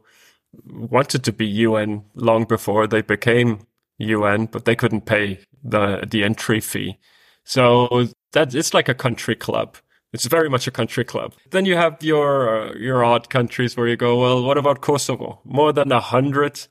wanted 0.65 1.23
to 1.23 1.33
be 1.33 1.47
UN 1.47 2.03
long 2.15 2.45
before 2.45 2.87
they 2.87 3.01
became 3.01 3.65
UN, 3.97 4.45
but 4.45 4.65
they 4.65 4.75
couldn't 4.75 5.05
pay 5.05 5.39
the, 5.63 6.05
the 6.09 6.23
entry 6.23 6.59
fee. 6.59 6.97
So 7.43 8.07
that 8.33 8.53
it's 8.53 8.73
like 8.73 8.89
a 8.89 8.93
country 8.93 9.35
club. 9.35 9.77
It's 10.13 10.25
very 10.25 10.49
much 10.49 10.67
a 10.67 10.71
country 10.71 11.05
club. 11.05 11.33
Then 11.51 11.65
you 11.65 11.75
have 11.75 12.03
your, 12.03 12.69
uh, 12.69 12.73
your 12.73 13.03
odd 13.03 13.29
countries 13.29 13.77
where 13.77 13.87
you 13.87 13.95
go, 13.95 14.19
well, 14.19 14.43
what 14.43 14.57
about 14.57 14.81
Kosovo? 14.81 15.39
More 15.45 15.71
than 15.71 15.91
a 15.91 16.01
hundred 16.01 16.67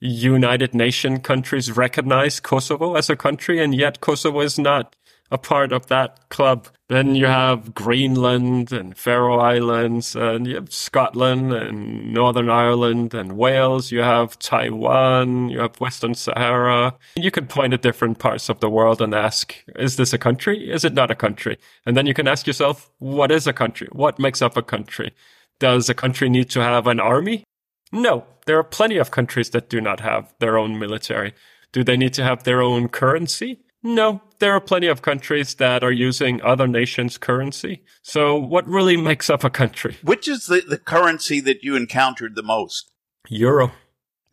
United 0.00 0.74
Nation 0.74 1.20
countries 1.20 1.76
recognize 1.76 2.38
Kosovo 2.38 2.94
as 2.94 3.10
a 3.10 3.16
country, 3.16 3.62
and 3.62 3.74
yet 3.74 4.00
Kosovo 4.00 4.40
is 4.40 4.58
not 4.58 4.94
a 5.34 5.38
part 5.38 5.72
of 5.72 5.88
that 5.88 6.28
club. 6.28 6.68
Then 6.88 7.16
you 7.16 7.26
have 7.26 7.74
Greenland 7.74 8.72
and 8.72 8.96
Faroe 8.96 9.40
Islands, 9.40 10.14
and 10.14 10.46
you 10.46 10.54
have 10.54 10.72
Scotland 10.72 11.52
and 11.52 12.12
Northern 12.12 12.48
Ireland 12.48 13.14
and 13.14 13.36
Wales. 13.36 13.90
You 13.90 14.00
have 14.02 14.38
Taiwan, 14.38 15.48
you 15.48 15.58
have 15.58 15.80
Western 15.80 16.14
Sahara. 16.14 16.94
You 17.16 17.32
can 17.32 17.48
point 17.48 17.74
at 17.74 17.82
different 17.82 18.20
parts 18.20 18.48
of 18.48 18.60
the 18.60 18.70
world 18.70 19.02
and 19.02 19.12
ask, 19.12 19.56
is 19.74 19.96
this 19.96 20.12
a 20.12 20.18
country? 20.18 20.70
Is 20.70 20.84
it 20.84 20.94
not 20.94 21.10
a 21.10 21.16
country? 21.16 21.58
And 21.84 21.96
then 21.96 22.06
you 22.06 22.14
can 22.14 22.28
ask 22.28 22.46
yourself, 22.46 22.92
what 22.98 23.32
is 23.32 23.48
a 23.48 23.52
country? 23.52 23.88
What 23.90 24.20
makes 24.20 24.40
up 24.40 24.56
a 24.56 24.62
country? 24.62 25.12
Does 25.58 25.88
a 25.88 25.94
country 25.94 26.28
need 26.28 26.48
to 26.50 26.60
have 26.60 26.86
an 26.86 27.00
army? 27.00 27.42
No, 27.90 28.24
there 28.46 28.58
are 28.58 28.64
plenty 28.64 28.98
of 28.98 29.10
countries 29.10 29.50
that 29.50 29.68
do 29.68 29.80
not 29.80 29.98
have 29.98 30.32
their 30.38 30.56
own 30.56 30.78
military. 30.78 31.34
Do 31.72 31.82
they 31.82 31.96
need 31.96 32.14
to 32.14 32.22
have 32.22 32.44
their 32.44 32.62
own 32.62 32.88
currency? 32.88 33.63
No, 33.86 34.22
there 34.38 34.52
are 34.52 34.60
plenty 34.60 34.86
of 34.86 35.02
countries 35.02 35.54
that 35.56 35.84
are 35.84 35.92
using 35.92 36.40
other 36.42 36.66
nations' 36.66 37.18
currency. 37.18 37.82
So 38.02 38.34
what 38.34 38.66
really 38.66 38.96
makes 38.96 39.28
up 39.28 39.44
a 39.44 39.50
country? 39.50 39.98
Which 40.02 40.26
is 40.26 40.46
the, 40.46 40.62
the 40.66 40.78
currency 40.78 41.38
that 41.40 41.62
you 41.62 41.76
encountered 41.76 42.34
the 42.34 42.42
most? 42.42 42.90
Euro. 43.28 43.72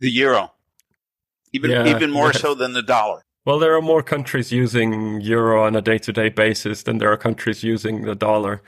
The 0.00 0.10
euro. 0.10 0.52
even 1.52 1.70
Yeah, 1.70 1.86
even 1.86 2.10
more 2.10 2.28
yeah. 2.28 2.38
so 2.38 2.54
than 2.54 2.72
the 2.72 2.82
dollar. 2.82 3.24
Well, 3.44 3.58
there 3.58 3.76
are 3.76 3.82
more 3.82 4.02
countries 4.02 4.52
using 4.52 5.20
euro 5.20 5.64
on 5.64 5.76
a 5.76 5.82
day-to-day 5.82 6.30
basis 6.30 6.82
than 6.84 6.96
there 6.96 7.12
are 7.12 7.18
countries 7.18 7.62
using 7.62 8.02
the 8.02 8.14
dollar. 8.14 8.62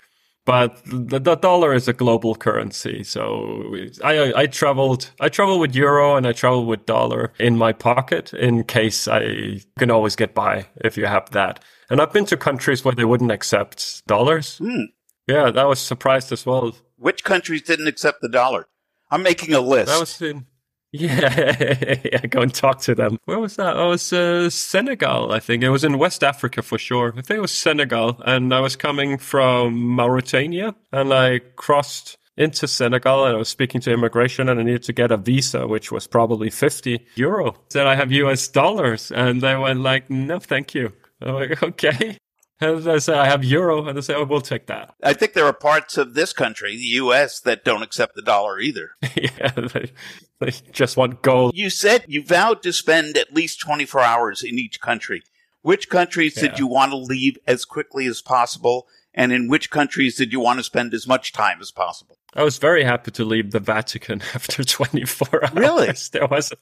But 0.47 0.83
the, 0.85 1.19
the 1.19 1.37
dollar 1.37 1.73
is 1.73 1.89
a 1.89 1.95
global 1.95 2.35
currency, 2.35 3.03
so 3.03 3.75
I 4.03 4.33
I 4.35 4.47
traveled 4.47 5.11
I 5.19 5.31
travel 5.31 5.59
with 5.59 5.75
euro 5.75 6.17
and 6.17 6.27
I 6.27 6.33
travel 6.33 6.67
with 6.67 6.85
dollar 6.85 7.33
in 7.39 7.57
my 7.57 7.73
pocket 7.73 8.35
in 8.35 8.65
case 8.65 9.09
I 9.09 9.61
can 9.79 9.91
always 9.91 10.17
get 10.17 10.35
by 10.35 10.67
if 10.77 10.99
you 10.99 11.07
have 11.07 11.31
that. 11.31 11.65
And 11.89 12.01
I've 12.01 12.13
been 12.13 12.27
to 12.27 12.37
countries 12.37 12.85
where 12.85 12.95
they 12.95 13.07
wouldn't 13.07 13.33
accept 13.33 14.07
dollars. 14.07 14.59
Hmm. 14.59 14.85
Yeah, 15.27 15.51
that 15.51 15.67
was 15.67 15.81
surprised 15.81 16.31
as 16.33 16.45
well. 16.45 16.77
Which 16.97 17.25
countries 17.25 17.63
didn't 17.63 17.89
accept 17.89 18.21
the 18.21 18.29
dollar? 18.29 18.67
I'm 19.11 19.23
making 19.23 19.55
a 19.55 19.61
list. 19.61 19.89
That 19.89 20.01
was 20.01 20.21
in. 20.21 20.47
Yeah, 21.05 21.97
yeah, 22.05 22.27
go 22.27 22.41
and 22.41 22.55
talk 22.55 22.81
to 22.83 22.95
them. 22.95 23.19
Where 23.25 23.41
was 23.41 23.57
that? 23.57 23.77
Oh, 23.77 23.89
was 23.89 24.13
uh, 24.13 24.49
Senegal, 24.49 25.33
I 25.33 25.41
think. 25.41 25.65
It 25.65 25.71
was 25.71 25.83
in 25.83 25.99
West 25.99 26.23
Africa 26.23 26.63
for 26.63 26.79
sure. 26.79 27.13
I 27.17 27.21
think 27.21 27.39
it 27.39 27.41
was 27.41 27.51
Senegal. 27.51 28.21
And 28.25 28.55
I 28.55 28.61
was 28.61 28.77
coming 28.77 29.19
from 29.19 29.75
Mauritania 29.75 30.77
and 30.93 31.13
I 31.13 31.41
crossed 31.57 32.17
into 32.37 32.69
Senegal 32.69 33.25
and 33.25 33.35
I 33.35 33.39
was 33.39 33.49
speaking 33.49 33.81
to 33.81 33.93
immigration 33.93 34.49
and 34.49 34.61
I 34.61 34.63
needed 34.63 34.85
to 34.85 34.93
get 34.93 35.11
a 35.11 35.17
visa, 35.17 35.67
which 35.67 35.91
was 35.91 36.07
probably 36.07 36.49
50 36.49 37.05
euro. 37.17 37.57
Said 37.71 37.89
I 37.89 37.97
have 37.97 38.13
US 38.13 38.47
dollars. 38.47 39.11
And 39.11 39.41
they 39.41 39.57
went 39.57 39.81
like, 39.81 40.09
no, 40.11 40.39
thank 40.39 40.77
you. 40.77 40.93
I'm 41.21 41.35
like, 41.35 41.61
okay. 41.61 42.19
And 42.61 42.89
I 42.89 42.99
say, 42.99 43.15
I 43.15 43.27
have 43.27 43.45
euro. 43.45 43.87
And 43.87 43.97
they 43.97 44.01
say, 44.01 44.15
oh, 44.15 44.25
we'll 44.25 44.41
take 44.41 44.67
that. 44.67 44.95
I 45.03 45.13
think 45.13 45.33
there 45.33 45.47
are 45.47 45.53
parts 45.53 45.99
of 45.99 46.15
this 46.15 46.33
country, 46.33 46.77
the 46.77 46.83
U.S., 46.83 47.41
that 47.41 47.65
don't 47.65 47.83
accept 47.83 48.15
the 48.15 48.23
dollar 48.23 48.61
either. 48.61 48.91
yeah, 49.17 49.51
they, 49.51 49.91
they 50.39 50.51
just 50.73 50.97
want 50.97 51.23
gold. 51.23 51.57
You 51.57 51.69
said 51.69 52.05
you 52.07 52.23
vowed 52.25 52.63
to 52.63 52.73
spend 52.73 53.17
at 53.17 53.35
least 53.35 53.61
24 53.61 54.01
hours 54.01 54.43
in 54.43 54.59
each 54.59 54.81
country. 54.81 55.23
Which 55.63 55.89
countries 55.89 56.37
Yeah. 56.37 56.49
did 56.51 56.59
you 56.59 56.67
want 56.67 56.93
to 56.93 56.97
leave 56.97 57.39
as 57.47 57.65
quickly 57.65 58.07
as 58.07 58.21
possible? 58.23 58.87
And 59.17 59.33
in 59.33 59.47
which 59.49 59.71
countries 59.71 60.17
did 60.17 60.33
you 60.33 60.41
want 60.41 60.59
to 60.59 60.65
spend 60.65 60.93
as 60.93 61.07
much 61.07 61.33
time 61.33 61.61
as 61.61 61.71
possible? 61.71 62.19
I 62.37 62.43
was 62.43 62.59
very 62.59 62.83
happy 62.83 63.13
to 63.13 63.25
leave 63.25 63.53
the 63.53 63.61
Vatican 63.61 64.21
after 64.35 64.65
24 64.65 65.45
hours. 65.45 65.55
Really? 65.55 65.95
There 66.13 66.27
was 66.27 66.53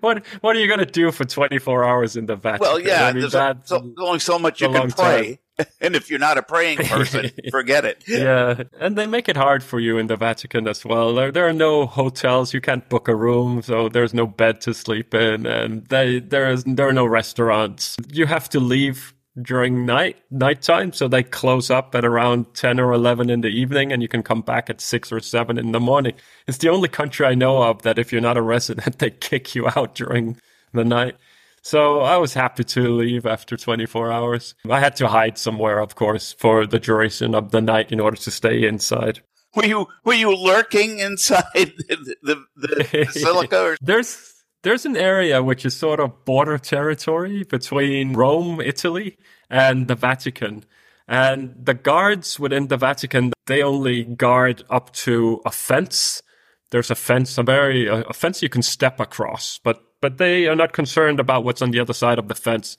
what 0.00 0.26
what 0.40 0.56
are 0.56 0.58
you 0.58 0.66
going 0.66 0.80
to 0.80 0.86
do 0.86 1.12
for 1.12 1.24
24 1.24 1.84
hours 1.84 2.16
in 2.16 2.26
the 2.26 2.34
Vatican? 2.36 2.66
Well, 2.66 2.80
yeah, 2.80 3.06
I 3.06 3.12
mean, 3.12 3.20
there's, 3.20 3.32
that- 3.32 3.68
so, 3.68 3.92
only 3.98 4.18
so 4.18 4.38
much 4.38 4.60
you 4.60 4.70
can 4.70 4.90
pray. 4.90 5.38
and 5.80 5.94
if 5.94 6.08
you're 6.10 6.18
not 6.18 6.38
a 6.38 6.42
praying 6.42 6.78
person, 6.78 7.30
forget 7.50 7.84
it. 7.84 8.02
yeah, 8.08 8.62
and 8.80 8.96
they 8.96 9.06
make 9.06 9.28
it 9.28 9.36
hard 9.36 9.62
for 9.62 9.78
you 9.78 9.98
in 9.98 10.06
the 10.06 10.16
Vatican 10.16 10.66
as 10.66 10.84
well. 10.84 11.14
There, 11.14 11.30
there 11.30 11.46
are 11.46 11.52
no 11.52 11.86
hotels; 11.86 12.54
you 12.54 12.60
can't 12.62 12.88
book 12.88 13.08
a 13.08 13.14
room, 13.14 13.62
so 13.62 13.88
there's 13.88 14.14
no 14.14 14.26
bed 14.26 14.60
to 14.62 14.72
sleep 14.74 15.14
in, 15.14 15.46
and 15.46 15.86
they, 15.88 16.18
there 16.20 16.50
is 16.50 16.64
there 16.64 16.88
are 16.88 16.94
no 16.94 17.04
restaurants. 17.04 17.96
You 18.10 18.26
have 18.26 18.48
to 18.50 18.60
leave 18.60 19.12
during 19.40 19.86
night 19.86 20.16
nighttime, 20.30 20.92
so 20.92 21.08
they 21.08 21.22
close 21.22 21.70
up 21.70 21.94
at 21.94 22.04
around 22.04 22.54
ten 22.54 22.80
or 22.80 22.92
eleven 22.92 23.30
in 23.30 23.40
the 23.40 23.48
evening, 23.48 23.92
and 23.92 24.02
you 24.02 24.08
can 24.08 24.22
come 24.22 24.42
back 24.42 24.68
at 24.70 24.80
six 24.80 25.12
or 25.12 25.20
seven 25.20 25.58
in 25.58 25.72
the 25.72 25.80
morning. 25.80 26.14
It's 26.46 26.58
the 26.58 26.68
only 26.68 26.88
country 26.88 27.26
I 27.26 27.34
know 27.34 27.62
of 27.62 27.82
that 27.82 27.98
if 27.98 28.12
you're 28.12 28.20
not 28.20 28.36
a 28.36 28.42
resident, 28.42 28.98
they 28.98 29.10
kick 29.10 29.54
you 29.54 29.68
out 29.68 29.94
during 29.94 30.36
the 30.72 30.84
night. 30.84 31.16
So 31.62 32.00
I 32.00 32.16
was 32.16 32.32
happy 32.32 32.64
to 32.64 32.88
leave 32.88 33.26
after 33.26 33.56
24 33.56 34.10
hours. 34.10 34.54
I 34.68 34.80
had 34.80 34.96
to 34.96 35.08
hide 35.08 35.36
somewhere, 35.36 35.78
of 35.78 35.94
course, 35.94 36.32
for 36.32 36.66
the 36.66 36.78
duration 36.78 37.34
of 37.34 37.50
the 37.50 37.60
night 37.60 37.92
in 37.92 38.00
order 38.00 38.16
to 38.16 38.30
stay 38.30 38.66
inside. 38.66 39.20
Were 39.54 39.66
you 39.66 39.86
were 40.04 40.14
you 40.14 40.34
lurking 40.34 41.00
inside 41.00 41.44
the, 41.54 42.16
the, 42.22 42.44
the 42.56 42.88
basilica? 43.06 43.60
Or, 43.60 43.76
There's 43.80 44.39
there's 44.62 44.84
an 44.84 44.96
area 44.96 45.42
which 45.42 45.64
is 45.64 45.76
sort 45.76 46.00
of 46.00 46.24
border 46.24 46.58
territory 46.58 47.44
between 47.44 48.12
Rome, 48.12 48.60
Italy, 48.60 49.16
and 49.48 49.88
the 49.88 49.94
Vatican. 49.94 50.64
And 51.08 51.54
the 51.60 51.74
guards 51.74 52.38
within 52.38 52.68
the 52.68 52.76
Vatican, 52.76 53.32
they 53.46 53.62
only 53.62 54.04
guard 54.04 54.62
up 54.70 54.92
to 54.92 55.40
a 55.44 55.50
fence. 55.50 56.22
There's 56.70 56.90
a 56.90 56.94
fence, 56.94 57.36
a 57.36 57.42
very 57.42 57.86
a, 57.86 58.02
a 58.02 58.12
fence 58.12 58.42
you 58.42 58.48
can 58.48 58.62
step 58.62 59.00
across, 59.00 59.58
but 59.64 59.82
but 60.00 60.18
they 60.18 60.46
are 60.46 60.56
not 60.56 60.72
concerned 60.72 61.20
about 61.20 61.44
what's 61.44 61.62
on 61.62 61.72
the 61.72 61.80
other 61.80 61.92
side 61.92 62.18
of 62.18 62.28
the 62.28 62.34
fence. 62.34 62.76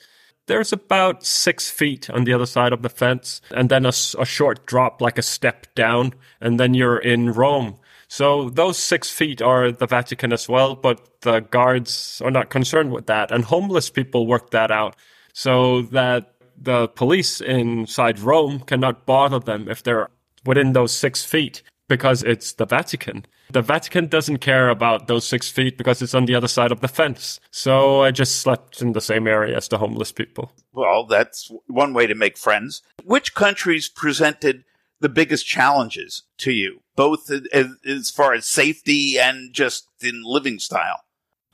There's 0.47 0.73
about 0.73 1.23
six 1.23 1.69
feet 1.69 2.09
on 2.09 2.23
the 2.23 2.33
other 2.33 2.45
side 2.45 2.73
of 2.73 2.81
the 2.81 2.89
fence, 2.89 3.41
and 3.51 3.69
then 3.69 3.85
a 3.85 3.91
short 3.91 4.65
drop, 4.65 5.01
like 5.01 5.17
a 5.17 5.21
step 5.21 5.67
down, 5.75 6.13
and 6.39 6.59
then 6.59 6.73
you're 6.73 6.97
in 6.97 7.31
Rome. 7.33 7.79
So 8.11 8.49
those 8.49 8.77
six 8.77 9.09
feet 9.09 9.41
are 9.41 9.71
the 9.71 9.87
Vatican 9.87 10.33
as 10.33 10.49
well, 10.49 10.75
but 10.75 11.21
the 11.21 11.39
guards 11.39 12.21
are 12.25 12.29
not 12.29 12.49
concerned 12.49 12.91
with 12.91 13.05
that. 13.05 13.31
And 13.31 13.45
homeless 13.45 13.89
people 13.89 14.27
work 14.27 14.49
that 14.51 14.69
out 14.69 14.97
so 15.31 15.83
that 15.83 16.35
the 16.57 16.89
police 16.89 17.39
inside 17.39 18.19
Rome 18.19 18.59
cannot 18.59 19.05
bother 19.05 19.39
them 19.39 19.69
if 19.69 19.81
they're 19.81 20.09
within 20.45 20.73
those 20.73 20.91
six 20.91 21.23
feet 21.23 21.63
because 21.87 22.21
it's 22.21 22.51
the 22.51 22.65
Vatican. 22.65 23.25
The 23.49 23.61
Vatican 23.61 24.07
doesn't 24.07 24.39
care 24.39 24.67
about 24.67 25.07
those 25.07 25.25
six 25.25 25.49
feet 25.49 25.77
because 25.77 26.01
it's 26.01 26.13
on 26.13 26.25
the 26.25 26.35
other 26.35 26.49
side 26.49 26.73
of 26.73 26.81
the 26.81 26.89
fence. 26.89 27.39
So 27.49 28.01
I 28.01 28.11
just 28.11 28.39
slept 28.39 28.81
in 28.81 28.91
the 28.91 28.99
same 28.99 29.25
area 29.25 29.55
as 29.55 29.69
the 29.69 29.77
homeless 29.77 30.11
people. 30.11 30.51
well, 30.73 31.05
that's 31.05 31.49
one 31.67 31.93
way 31.93 32.07
to 32.07 32.15
make 32.15 32.37
friends. 32.37 32.81
Which 33.05 33.33
countries 33.33 33.87
presented 33.87 34.65
the 35.01 35.09
biggest 35.09 35.45
challenges 35.45 36.23
to 36.37 36.51
you, 36.51 36.81
both 37.01 37.31
as, 37.31 37.67
as 37.83 38.11
far 38.11 38.31
as 38.35 38.45
safety 38.45 39.17
and 39.17 39.51
just 39.53 39.87
in 40.01 40.21
living 40.23 40.59
style? 40.59 40.99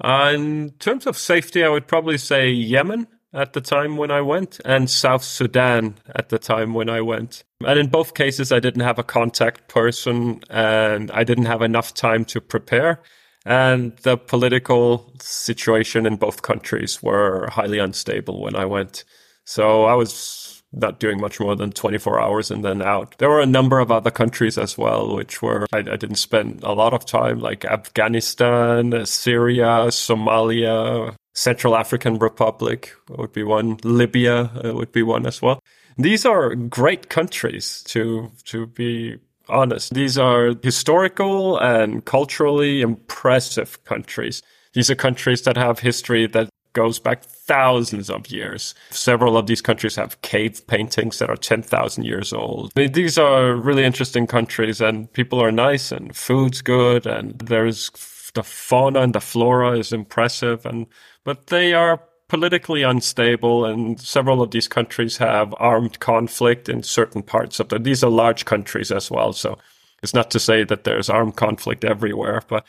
Uh, 0.04 0.34
in 0.36 0.72
terms 0.72 1.08
of 1.08 1.18
safety, 1.18 1.64
I 1.64 1.70
would 1.70 1.88
probably 1.88 2.18
say 2.18 2.50
Yemen 2.50 3.08
at 3.34 3.54
the 3.54 3.62
time 3.62 3.96
when 3.96 4.12
I 4.12 4.20
went 4.20 4.60
and 4.66 4.90
South 4.90 5.24
Sudan 5.24 5.96
at 6.14 6.28
the 6.28 6.38
time 6.38 6.74
when 6.74 6.90
I 6.90 7.00
went. 7.00 7.46
And 7.66 7.80
in 7.80 7.88
both 7.88 8.14
cases, 8.14 8.52
I 8.52 8.60
didn't 8.60 8.82
have 8.82 9.00
a 9.00 9.04
contact 9.04 9.70
person 9.70 10.42
and 10.50 11.10
I 11.12 11.24
didn't 11.24 11.46
have 11.46 11.62
enough 11.62 11.94
time 11.94 12.26
to 12.26 12.42
prepare. 12.42 13.02
And 13.46 13.96
the 14.00 14.18
political 14.18 15.14
situation 15.22 16.06
in 16.06 16.18
both 16.18 16.42
countries 16.42 17.02
were 17.02 17.48
highly 17.50 17.80
unstable 17.80 18.42
when 18.42 18.58
I 18.58 18.66
went. 18.66 19.06
So 19.46 19.86
I 19.86 19.94
was 19.94 20.47
not 20.74 21.00
doing 21.00 21.20
much 21.20 21.40
more 21.40 21.56
than 21.56 21.72
24 21.72 22.20
hours 22.20 22.52
and 22.52 22.64
then 22.64 22.82
out. 22.82 23.16
There 23.18 23.30
were 23.30 23.42
a 23.42 23.46
number 23.46 23.80
of 23.80 23.92
other 23.92 24.12
countries 24.12 24.58
as 24.58 24.78
well, 24.78 25.16
which 25.16 25.42
were, 25.42 25.66
I, 25.74 25.80
I 25.80 25.96
didn't 25.96 26.16
spend 26.16 26.64
a 26.64 26.74
lot 26.74 26.94
of 26.94 27.06
time, 27.06 27.40
like 27.40 27.66
Afghanistan, 27.66 29.06
Syria, 29.06 29.88
Somalia, 29.88 31.16
Central 31.34 31.76
African 31.76 32.18
Republic 32.18 32.94
would 33.10 33.32
be 33.32 33.44
one, 33.44 33.78
Libya 33.84 34.52
uh, 34.66 34.74
would 34.74 34.92
be 34.92 35.04
one 35.04 35.26
as 35.26 35.42
well. 35.42 35.60
These 35.98 36.26
are 36.26 36.56
great 36.56 37.10
countries 37.10 37.84
to, 37.84 38.32
to 38.46 38.68
be 38.68 39.18
honest. 39.50 39.94
These 39.94 40.18
are 40.18 40.54
historical 40.62 41.58
and 41.58 42.04
culturally 42.06 42.82
impressive 42.82 43.84
countries. 43.86 44.42
These 44.74 44.90
are 44.90 44.96
countries 44.96 45.44
that 45.44 45.58
have 45.58 45.80
history 45.80 46.28
that 46.28 46.50
goes 46.74 47.00
back 47.00 47.24
thousands 47.24 48.10
of 48.10 48.30
years. 48.30 48.76
Several 48.90 49.38
of 49.38 49.48
these 49.48 49.62
countries 49.62 49.96
have 49.96 50.22
cave 50.22 50.66
paintings 50.68 51.20
that 51.20 51.30
are 51.30 51.38
10,000 51.38 52.04
years 52.04 52.34
old. 52.34 52.72
I 52.76 52.82
mean, 52.82 52.92
These 52.92 53.18
are 53.18 53.54
really 53.54 53.84
interesting 53.84 54.28
countries 54.28 54.82
and 54.82 55.12
people 55.14 55.42
are 55.42 55.52
nice 55.52 55.92
and 55.92 56.16
food's 56.16 56.62
good 56.62 57.06
and 57.06 57.38
there's 57.40 57.90
the 58.34 58.44
fauna 58.44 59.02
and 59.02 59.14
the 59.14 59.22
flora 59.22 59.78
is 59.78 59.92
impressive 59.92 60.66
and 60.66 60.86
but 61.24 61.48
they 61.48 61.74
are 61.74 62.02
politically 62.30 62.84
unstable 62.84 63.66
and 63.66 64.00
several 64.00 64.42
of 64.42 64.52
these 64.52 64.68
countries 64.68 65.18
have 65.18 65.56
armed 65.58 66.00
conflict 66.00 66.70
in 66.70 66.84
certain 66.84 67.24
parts 67.24 67.60
of 67.60 67.70
them. 67.70 67.84
These 67.84 68.04
are 68.04 68.10
large 68.10 68.46
countries 68.46 68.92
as 68.92 69.10
well, 69.10 69.34
so 69.34 69.58
it's 70.04 70.14
not 70.14 70.30
to 70.32 70.40
say 70.40 70.64
that 70.66 70.84
there's 70.84 71.10
armed 71.10 71.36
conflict 71.36 71.86
everywhere, 71.86 72.42
but 72.48 72.66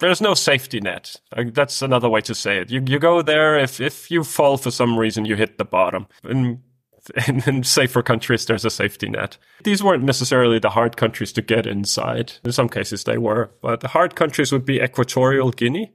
there's 0.00 0.20
no 0.20 0.34
safety 0.34 0.80
net. 0.80 1.16
That's 1.36 1.82
another 1.82 2.08
way 2.08 2.20
to 2.22 2.34
say 2.34 2.58
it. 2.58 2.70
You 2.70 2.82
you 2.86 2.98
go 2.98 3.22
there 3.22 3.58
if 3.58 3.80
if 3.80 4.10
you 4.10 4.24
fall 4.24 4.56
for 4.56 4.70
some 4.70 4.98
reason, 4.98 5.24
you 5.24 5.36
hit 5.36 5.58
the 5.58 5.64
bottom. 5.64 6.06
And 6.24 6.60
in, 7.26 7.42
in 7.46 7.64
safer 7.64 8.02
countries, 8.02 8.46
there's 8.46 8.64
a 8.64 8.70
safety 8.70 9.08
net. 9.08 9.38
These 9.64 9.82
weren't 9.82 10.04
necessarily 10.04 10.58
the 10.58 10.70
hard 10.70 10.96
countries 10.96 11.32
to 11.32 11.42
get 11.42 11.66
inside. 11.66 12.34
In 12.44 12.52
some 12.52 12.68
cases, 12.68 13.04
they 13.04 13.18
were, 13.18 13.50
but 13.60 13.80
the 13.80 13.88
hard 13.88 14.14
countries 14.14 14.52
would 14.52 14.64
be 14.64 14.80
Equatorial 14.80 15.50
Guinea. 15.50 15.92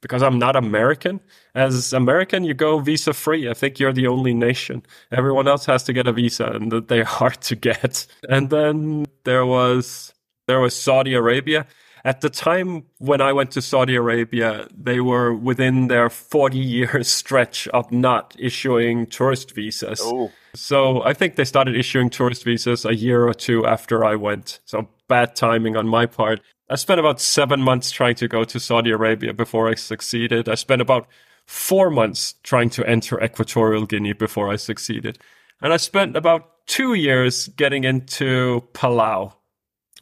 Because 0.00 0.22
I'm 0.22 0.38
not 0.38 0.54
American. 0.54 1.20
As 1.54 1.94
American, 1.94 2.44
you 2.44 2.52
go 2.52 2.78
visa 2.78 3.14
free. 3.14 3.48
I 3.48 3.54
think 3.54 3.78
you're 3.78 3.90
the 3.90 4.06
only 4.06 4.34
nation. 4.34 4.84
Everyone 5.10 5.48
else 5.48 5.64
has 5.64 5.82
to 5.84 5.94
get 5.94 6.06
a 6.06 6.12
visa, 6.12 6.44
and 6.44 6.70
they're 6.88 7.04
hard 7.20 7.40
to 7.40 7.56
get. 7.56 8.06
And 8.28 8.50
then 8.50 9.06
there 9.24 9.46
was 9.46 10.12
there 10.46 10.60
was 10.60 10.76
Saudi 10.76 11.14
Arabia. 11.14 11.66
At 12.04 12.20
the 12.20 12.28
time 12.28 12.84
when 12.98 13.22
I 13.22 13.32
went 13.32 13.50
to 13.52 13.62
Saudi 13.62 13.94
Arabia, 13.94 14.68
they 14.76 15.00
were 15.00 15.32
within 15.32 15.88
their 15.88 16.10
40 16.10 16.58
year 16.58 17.02
stretch 17.02 17.66
of 17.68 17.90
not 17.90 18.36
issuing 18.38 19.06
tourist 19.06 19.54
visas. 19.54 20.00
Oh. 20.02 20.30
So 20.54 21.02
I 21.02 21.14
think 21.14 21.36
they 21.36 21.44
started 21.44 21.76
issuing 21.76 22.10
tourist 22.10 22.44
visas 22.44 22.84
a 22.84 22.94
year 22.94 23.26
or 23.26 23.34
two 23.34 23.66
after 23.66 24.04
I 24.04 24.16
went. 24.16 24.60
So 24.66 24.88
bad 25.08 25.34
timing 25.34 25.76
on 25.76 25.88
my 25.88 26.06
part. 26.06 26.40
I 26.68 26.76
spent 26.76 27.00
about 27.00 27.20
seven 27.20 27.60
months 27.60 27.90
trying 27.90 28.14
to 28.16 28.28
go 28.28 28.44
to 28.44 28.60
Saudi 28.60 28.90
Arabia 28.90 29.32
before 29.32 29.68
I 29.68 29.74
succeeded. 29.74 30.48
I 30.48 30.54
spent 30.54 30.82
about 30.82 31.06
four 31.46 31.90
months 31.90 32.34
trying 32.42 32.70
to 32.70 32.86
enter 32.86 33.22
Equatorial 33.22 33.86
Guinea 33.86 34.12
before 34.12 34.50
I 34.50 34.56
succeeded. 34.56 35.18
And 35.60 35.72
I 35.72 35.76
spent 35.76 36.16
about 36.16 36.66
two 36.66 36.94
years 36.94 37.48
getting 37.48 37.84
into 37.84 38.62
Palau, 38.72 39.34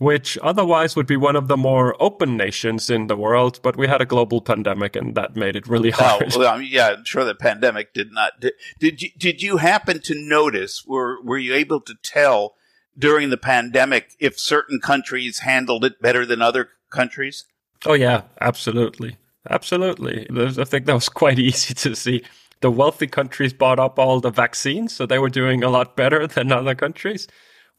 which 0.03 0.37
otherwise 0.43 0.97
would 0.97 1.07
be 1.07 1.17
one 1.17 1.37
of 1.37 1.47
the 1.47 1.57
more 1.57 1.95
open 2.03 2.37
nations 2.37 2.91
in 2.91 3.07
the 3.07 3.15
world, 3.15 3.61
but 3.63 3.77
we 3.77 3.87
had 3.87 4.03
a 4.03 4.05
global 4.05 4.41
pandemic 4.41 4.97
and 4.97 5.15
that 5.15 5.37
made 5.37 5.55
it 5.55 5.69
really 5.69 5.93
hard. 5.93 6.35
Oh, 6.35 6.41
well, 6.41 6.53
I 6.53 6.59
mean, 6.59 6.69
yeah, 6.73 6.89
I'm 6.89 7.05
sure 7.05 7.25
the 7.25 7.37
pandemic 7.37 7.95
did 7.95 8.11
not. 8.13 8.41
Did, 8.41 8.55
did 8.81 9.01
you 9.01 9.11
did 9.17 9.43
you 9.43 9.59
happen 9.59 10.01
to 10.01 10.15
notice? 10.17 10.85
Were 10.85 11.23
were 11.23 11.39
you 11.39 11.55
able 11.55 11.81
to 11.83 11.95
tell 12.03 12.55
during 12.99 13.31
the 13.31 13.37
pandemic 13.37 14.17
if 14.19 14.41
certain 14.41 14.81
countries 14.81 15.41
handled 15.41 15.85
it 15.85 16.03
better 16.03 16.27
than 16.27 16.43
other 16.43 16.71
countries? 16.91 17.45
Oh 17.87 17.95
yeah, 17.95 18.23
absolutely, 18.41 19.19
absolutely. 19.49 20.27
I 20.37 20.65
think 20.65 20.87
that 20.87 20.95
was 20.95 21.09
quite 21.23 21.39
easy 21.39 21.75
to 21.75 21.95
see. 21.95 22.25
The 22.61 22.73
wealthy 22.73 23.07
countries 23.07 23.53
bought 23.53 23.79
up 23.79 24.01
all 24.01 24.19
the 24.19 24.31
vaccines, 24.31 24.93
so 24.93 25.07
they 25.07 25.21
were 25.21 25.31
doing 25.31 25.63
a 25.63 25.71
lot 25.71 25.97
better 25.97 26.27
than 26.27 26.51
other 26.51 26.75
countries. 26.75 27.29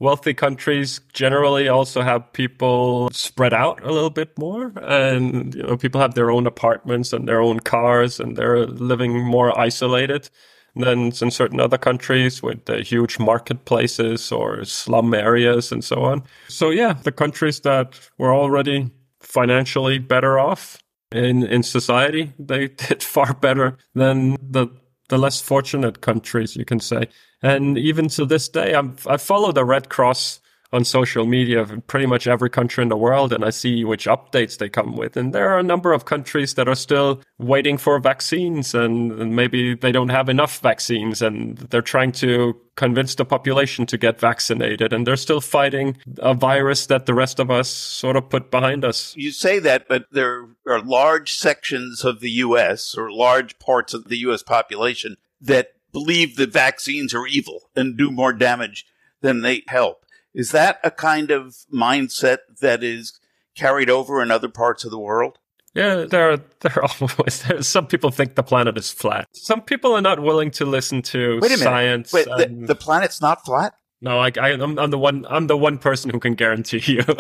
Wealthy 0.03 0.33
countries 0.33 0.99
generally 1.13 1.69
also 1.69 2.01
have 2.01 2.33
people 2.33 3.09
spread 3.13 3.53
out 3.53 3.81
a 3.85 3.93
little 3.93 4.09
bit 4.09 4.37
more, 4.37 4.73
and 4.81 5.55
you 5.55 5.63
know 5.63 5.77
people 5.77 6.01
have 6.01 6.13
their 6.13 6.29
own 6.29 6.45
apartments 6.45 7.13
and 7.13 7.25
their 7.25 7.39
own 7.39 7.61
cars, 7.61 8.19
and 8.19 8.35
they're 8.35 8.65
living 8.67 9.23
more 9.23 9.57
isolated 9.57 10.29
than 10.75 11.13
in 11.21 11.31
certain 11.31 11.61
other 11.61 11.77
countries 11.77 12.43
with 12.43 12.65
the 12.65 12.81
huge 12.81 13.17
marketplaces 13.17 14.29
or 14.29 14.65
slum 14.65 15.13
areas 15.13 15.71
and 15.71 15.85
so 15.85 16.03
on. 16.03 16.23
So 16.49 16.69
yeah, 16.69 16.93
the 17.03 17.13
countries 17.13 17.61
that 17.61 17.97
were 18.17 18.35
already 18.35 18.91
financially 19.21 19.99
better 19.99 20.37
off 20.37 20.83
in 21.13 21.43
in 21.43 21.63
society, 21.63 22.33
they 22.37 22.67
did 22.87 23.01
far 23.01 23.33
better 23.33 23.77
than 23.95 24.35
the 24.41 24.67
the 25.13 25.19
less 25.19 25.39
fortunate 25.39 26.01
countries, 26.01 26.55
you 26.55 26.65
can 26.65 26.79
say. 26.79 27.07
And 27.43 27.77
even 27.77 28.07
to 28.09 28.25
this 28.25 28.49
day, 28.49 28.73
I'm, 28.73 28.95
I 29.05 29.17
follow 29.17 29.51
the 29.51 29.63
Red 29.63 29.87
Cross 29.89 30.39
on 30.73 30.83
social 30.83 31.27
media 31.27 31.61
of 31.61 31.85
pretty 31.85 32.07
much 32.07 32.25
every 32.25 32.49
country 32.49 32.81
in 32.81 32.89
the 32.89 32.97
world 32.97 33.31
and 33.31 33.45
I 33.45 33.51
see 33.51 33.85
which 33.85 34.05
updates 34.07 34.57
they 34.57 34.67
come 34.67 34.97
with. 34.97 35.15
And 35.15 35.31
there 35.31 35.49
are 35.51 35.59
a 35.59 35.63
number 35.63 35.93
of 35.93 36.05
countries 36.05 36.55
that 36.55 36.67
are 36.67 36.75
still 36.75 37.21
waiting 37.37 37.77
for 37.77 37.99
vaccines 37.99 38.73
and, 38.73 39.11
and, 39.11 39.35
maybe 39.35 39.75
they 39.75 39.91
don't 39.91 40.09
have 40.09 40.29
enough 40.29 40.59
vaccines 40.59 41.21
and 41.21 41.57
they're 41.57 41.81
trying 41.81 42.11
to 42.13 42.55
convince 42.75 43.13
the 43.13 43.25
population 43.25 43.85
to 43.85 43.97
get 43.97 44.19
vaccinated 44.19 44.91
and 44.91 45.05
they're 45.05 45.15
still 45.15 45.41
fighting 45.41 45.95
a 46.17 46.33
virus 46.33 46.87
that 46.87 47.05
the 47.05 47.13
rest 47.13 47.39
of 47.39 47.51
us 47.51 47.69
sort 47.69 48.15
of 48.15 48.29
put 48.29 48.49
behind 48.49 48.83
us. 48.83 49.15
You 49.15 49.31
say 49.31 49.59
that, 49.59 49.87
but 49.87 50.05
there 50.11 50.47
are 50.67 50.81
large 50.81 51.33
sections 51.33 52.03
of 52.03 52.19
the 52.19 52.31
US 52.31 52.95
or 52.97 53.11
large 53.11 53.59
parts 53.59 53.93
of 53.93 54.07
the 54.07 54.17
US 54.17 54.41
population 54.41 55.17
that 55.39 55.73
believe 55.91 56.35
that 56.37 56.51
vaccines 56.51 57.13
are 57.13 57.27
evil 57.27 57.69
and 57.75 57.95
do 57.95 58.09
more 58.09 58.33
damage 58.33 58.87
than 59.21 59.41
they 59.41 59.61
help. 59.67 60.02
Is 60.33 60.51
that 60.51 60.79
a 60.83 60.91
kind 60.91 61.31
of 61.31 61.55
mindset 61.73 62.39
that 62.59 62.83
is 62.83 63.19
carried 63.55 63.89
over 63.89 64.21
in 64.21 64.31
other 64.31 64.49
parts 64.49 64.83
of 64.83 64.91
the 64.91 64.99
world? 64.99 65.37
Yeah, 65.73 66.05
there 66.05 66.31
are 66.31 66.37
there 66.61 66.75
are 66.75 66.89
always 67.01 67.43
there, 67.43 67.61
some 67.61 67.87
people 67.87 68.11
think 68.11 68.35
the 68.35 68.43
planet 68.43 68.77
is 68.77 68.91
flat. 68.91 69.27
Some 69.33 69.61
people 69.61 69.93
are 69.93 70.01
not 70.01 70.21
willing 70.21 70.51
to 70.51 70.65
listen 70.65 71.01
to 71.03 71.39
Wait 71.41 71.51
a 71.51 71.57
science. 71.57 72.13
Wait, 72.13 72.25
the, 72.25 72.65
the 72.67 72.75
planet's 72.75 73.21
not 73.21 73.45
flat? 73.45 73.73
No, 74.03 74.19
I, 74.19 74.31
I, 74.37 74.49
am 74.49 74.77
I'm 74.77 74.91
the 74.91 74.97
one. 74.97 75.25
I'm 75.29 75.47
the 75.47 75.55
one 75.55 75.77
person 75.77 76.11
who 76.11 76.19
can 76.19 76.35
guarantee 76.35 76.81
you. 76.85 77.03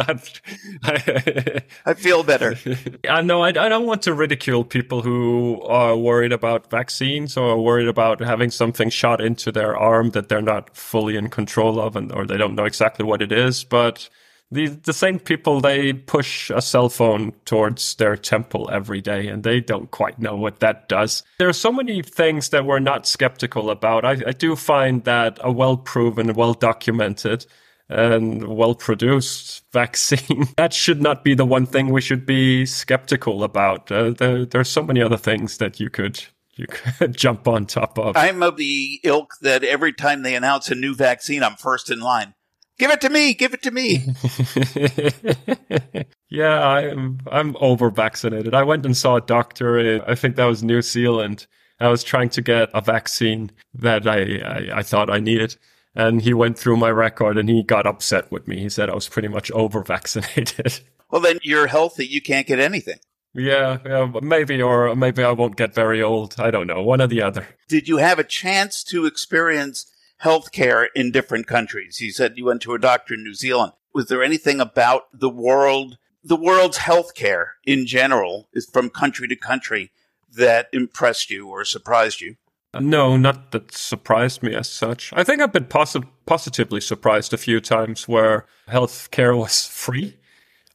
I, 0.83 1.63
I 1.85 1.93
feel 1.93 2.23
better. 2.23 2.55
I 3.09 3.21
know. 3.21 3.41
I, 3.41 3.47
I 3.47 3.69
don't 3.69 3.85
want 3.85 4.01
to 4.01 4.13
ridicule 4.13 4.65
people 4.65 5.01
who 5.01 5.61
are 5.61 5.95
worried 5.95 6.33
about 6.33 6.69
vaccines 6.69 7.37
or 7.37 7.63
worried 7.63 7.87
about 7.87 8.19
having 8.19 8.51
something 8.51 8.89
shot 8.89 9.21
into 9.21 9.49
their 9.49 9.77
arm 9.77 10.09
that 10.09 10.27
they're 10.27 10.41
not 10.41 10.75
fully 10.75 11.15
in 11.15 11.29
control 11.29 11.79
of, 11.79 11.95
and 11.95 12.11
or 12.11 12.27
they 12.27 12.35
don't 12.35 12.53
know 12.53 12.65
exactly 12.65 13.05
what 13.05 13.21
it 13.21 13.31
is. 13.31 13.63
But 13.63 14.09
the 14.51 14.67
the 14.67 14.93
same 14.93 15.19
people 15.19 15.61
they 15.61 15.93
push 15.93 16.49
a 16.49 16.61
cell 16.61 16.89
phone 16.89 17.33
towards 17.45 17.95
their 17.95 18.15
temple 18.15 18.69
every 18.71 19.01
day 19.01 19.27
and 19.27 19.43
they 19.43 19.59
don't 19.59 19.91
quite 19.91 20.19
know 20.19 20.35
what 20.35 20.59
that 20.59 20.87
does 20.87 21.23
there 21.39 21.49
are 21.49 21.53
so 21.53 21.71
many 21.71 22.01
things 22.01 22.49
that 22.49 22.65
we're 22.65 22.79
not 22.79 23.07
skeptical 23.07 23.69
about 23.69 24.05
i, 24.05 24.11
I 24.11 24.31
do 24.31 24.55
find 24.55 25.03
that 25.05 25.39
a 25.41 25.51
well 25.51 25.77
proven 25.77 26.33
well 26.33 26.53
documented 26.53 27.45
and 27.89 28.47
well 28.47 28.75
produced 28.75 29.63
vaccine 29.73 30.47
that 30.57 30.73
should 30.73 31.01
not 31.01 31.23
be 31.23 31.33
the 31.33 31.45
one 31.45 31.65
thing 31.65 31.89
we 31.89 32.01
should 32.01 32.25
be 32.25 32.65
skeptical 32.65 33.43
about 33.43 33.91
uh, 33.91 34.11
there, 34.11 34.45
there 34.45 34.61
are 34.61 34.65
so 34.65 34.83
many 34.83 35.01
other 35.01 35.17
things 35.17 35.57
that 35.57 35.79
you 35.79 35.89
could 35.89 36.23
you 36.55 36.67
could 36.67 37.15
jump 37.17 37.47
on 37.47 37.65
top 37.65 37.97
of. 37.97 38.15
I'm 38.15 38.43
of 38.43 38.57
the 38.57 38.99
ilk 39.03 39.33
that 39.41 39.63
every 39.63 39.93
time 39.93 40.21
they 40.21 40.35
announce 40.35 40.69
a 40.69 40.75
new 40.75 40.93
vaccine, 40.93 41.43
I'm 41.43 41.55
first 41.55 41.89
in 41.89 41.99
line. 41.99 42.35
Give 42.79 42.91
it 42.91 43.01
to 43.01 43.09
me. 43.09 43.33
Give 43.33 43.53
it 43.53 43.61
to 43.63 43.71
me. 43.71 44.05
yeah, 46.29 46.67
I'm 46.67 47.19
I'm 47.31 47.55
over 47.59 47.89
vaccinated. 47.89 48.55
I 48.55 48.63
went 48.63 48.85
and 48.85 48.97
saw 48.97 49.17
a 49.17 49.21
doctor 49.21 49.77
in 49.77 50.01
I 50.01 50.15
think 50.15 50.35
that 50.35 50.45
was 50.45 50.63
New 50.63 50.81
Zealand. 50.81 51.45
I 51.79 51.89
was 51.89 52.03
trying 52.03 52.29
to 52.29 52.41
get 52.41 52.69
a 52.73 52.81
vaccine 52.81 53.51
that 53.73 54.07
I, 54.07 54.39
I, 54.39 54.79
I 54.79 54.83
thought 54.83 55.09
I 55.09 55.19
needed. 55.19 55.57
And 55.95 56.21
he 56.21 56.33
went 56.33 56.57
through 56.57 56.77
my 56.77 56.89
record 56.89 57.37
and 57.37 57.47
he 57.47 57.61
got 57.61 57.85
upset 57.85 58.31
with 58.31 58.47
me. 58.47 58.59
He 58.59 58.69
said 58.69 58.89
I 58.89 58.95
was 58.95 59.09
pretty 59.09 59.27
much 59.27 59.51
over 59.51 59.83
vaccinated. 59.83 60.79
Well, 61.11 61.21
then 61.21 61.37
you're 61.43 61.67
healthy. 61.67 62.07
You 62.07 62.23
can't 62.23 62.47
get 62.47 62.57
anything. 62.57 62.97
Yeah, 63.35 63.77
yeah, 63.85 64.11
maybe, 64.19 64.59
or 64.63 64.95
maybe 64.95 65.23
I 65.23 65.31
won't 65.31 65.55
get 65.55 65.75
very 65.75 66.01
old. 66.01 66.33
I 66.39 66.49
don't 66.49 66.65
know. 66.65 66.81
One 66.81 67.01
or 67.01 67.07
the 67.07 67.21
other. 67.21 67.47
Did 67.67 67.87
you 67.87 67.97
have 67.97 68.17
a 68.17 68.23
chance 68.23 68.83
to 68.85 69.05
experience 69.05 69.85
healthcare 70.23 70.87
in 70.95 71.11
different 71.11 71.47
countries. 71.47 71.99
You 72.01 72.11
said 72.11 72.37
you 72.37 72.45
went 72.45 72.61
to 72.63 72.73
a 72.73 72.79
doctor 72.79 73.13
in 73.13 73.23
New 73.23 73.33
Zealand. 73.33 73.73
Was 73.93 74.07
there 74.07 74.23
anything 74.23 74.59
about 74.59 75.03
the 75.13 75.29
world, 75.29 75.97
the 76.23 76.35
world's 76.35 76.79
healthcare 76.79 77.51
in 77.65 77.85
general, 77.85 78.47
is 78.53 78.65
from 78.65 78.89
country 78.89 79.27
to 79.27 79.35
country 79.35 79.91
that 80.31 80.67
impressed 80.73 81.29
you 81.29 81.47
or 81.47 81.63
surprised 81.65 82.21
you? 82.21 82.35
No, 82.79 83.17
not 83.17 83.51
that 83.51 83.71
surprised 83.71 84.41
me 84.41 84.55
as 84.55 84.67
such. 84.67 85.13
I 85.13 85.23
think 85.23 85.41
I've 85.41 85.53
been 85.53 85.65
posi- 85.65 86.07
positively 86.25 86.81
surprised 86.81 87.31
a 87.33 87.37
few 87.37 87.61
times 87.61 88.07
where 88.07 88.47
healthcare 88.67 89.37
was 89.37 89.67
free 89.71 90.17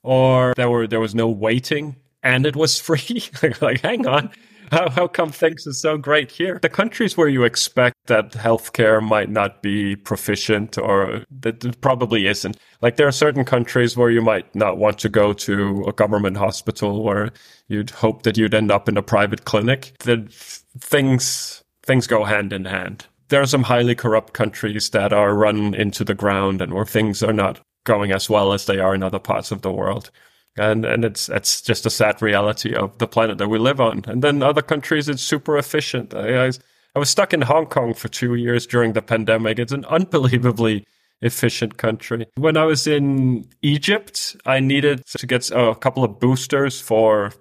or 0.03 0.55
there 0.57 0.71
were 0.71 0.87
there 0.87 1.01
was 1.01 1.15
no 1.15 1.29
waiting 1.29 1.97
and 2.23 2.47
it 2.47 2.55
was 2.55 2.79
free. 2.79 3.25
like, 3.61 3.81
hang 3.81 4.07
on, 4.07 4.31
how, 4.72 4.90
how 4.90 5.09
come 5.09 5.31
things 5.31 5.66
are 5.66 5.72
so 5.72 5.96
great 5.96 6.31
here? 6.31 6.59
The 6.61 6.68
countries 6.68 7.16
where 7.16 7.28
you 7.28 7.44
expect 7.44 7.96
that 8.07 8.33
healthcare 8.33 9.02
might 9.02 9.31
not 9.31 9.62
be 9.62 9.96
proficient 9.96 10.76
or 10.76 11.24
that 11.40 11.64
it 11.64 11.81
probably 11.81 12.26
isn't. 12.26 12.57
Like 12.83 12.96
there 12.96 13.09
are 13.09 13.12
certain 13.12 13.44
countries 13.44 13.96
where 13.96 14.11
you 14.11 14.20
might 14.20 14.54
not 14.54 14.78
want 14.78 14.98
to 15.00 15.09
go 15.09 15.33
to 15.33 15.85
a 15.87 15.92
government 15.92 16.37
hospital 16.37 17.02
where 17.02 17.31
you'd 17.68 17.90
hope 17.90 18.22
that 18.22 18.37
you'd 18.37 18.54
end 18.54 18.70
up 18.70 18.88
in 18.88 18.96
a 18.96 19.02
private 19.02 19.44
clinic. 19.44 19.92
That 20.00 20.33
things, 20.33 21.62
things 21.83 22.07
go 22.07 22.24
hand 22.24 22.52
in 22.52 22.64
hand. 22.64 23.07
There 23.28 23.42
are 23.42 23.46
some 23.46 23.64
highly 23.64 23.94
corrupt 23.94 24.33
countries 24.33 24.90
that 24.90 25.12
are 25.12 25.35
run 25.35 25.74
into 25.74 26.04
the 26.04 26.14
ground 26.14 26.62
and 26.62 26.72
where 26.72 26.87
things 26.87 27.22
are 27.22 27.33
not 27.33 27.61
going 27.85 28.12
as 28.12 28.28
well 28.28 28.52
as 28.52 28.66
they 28.66 28.78
are 28.78 28.94
in 28.94 29.02
other 29.02 29.18
parts 29.18 29.50
of 29.50 29.62
the 29.62 29.72
world 29.72 30.11
and 30.59 30.85
and 30.85 31.05
it's 31.05 31.29
it's 31.29 31.62
just 31.62 31.87
a 31.87 31.90
sad 31.90 32.21
reality 32.23 32.75
of 32.75 32.97
the 32.99 33.07
planet 33.07 33.38
that 33.38 33.49
we 33.49 33.59
live 33.59 33.81
on. 33.81 34.05
And 34.07 34.23
then 34.23 34.42
other 34.42 34.62
countries, 34.62 35.09
it's 35.09 35.23
super 35.23 35.57
efficient. 35.57 36.14
I, 36.14 36.47
I, 36.47 36.51
I 36.94 36.99
was 36.99 37.11
stuck 37.11 37.33
in 37.33 37.42
Hong 37.42 37.66
Kong 37.66 37.94
for 37.94 38.09
two 38.09 38.35
years 38.35 38.66
during 38.66 38.92
the 38.92 39.03
pandemic. 39.03 39.59
It's 39.59 39.73
an 39.73 39.85
unbelievably 39.85 40.87
efficient 41.21 41.77
country. 41.77 42.27
When 42.37 42.57
I 42.57 42.64
was 42.64 42.87
in 42.87 43.49
Egypt, 43.62 44.37
I 44.47 44.61
needed 44.61 45.05
to 45.07 45.27
get 45.27 45.51
a 45.51 45.75
couple 45.75 46.05
of 46.05 46.21
boosters 46.21 46.81
for 46.81 47.33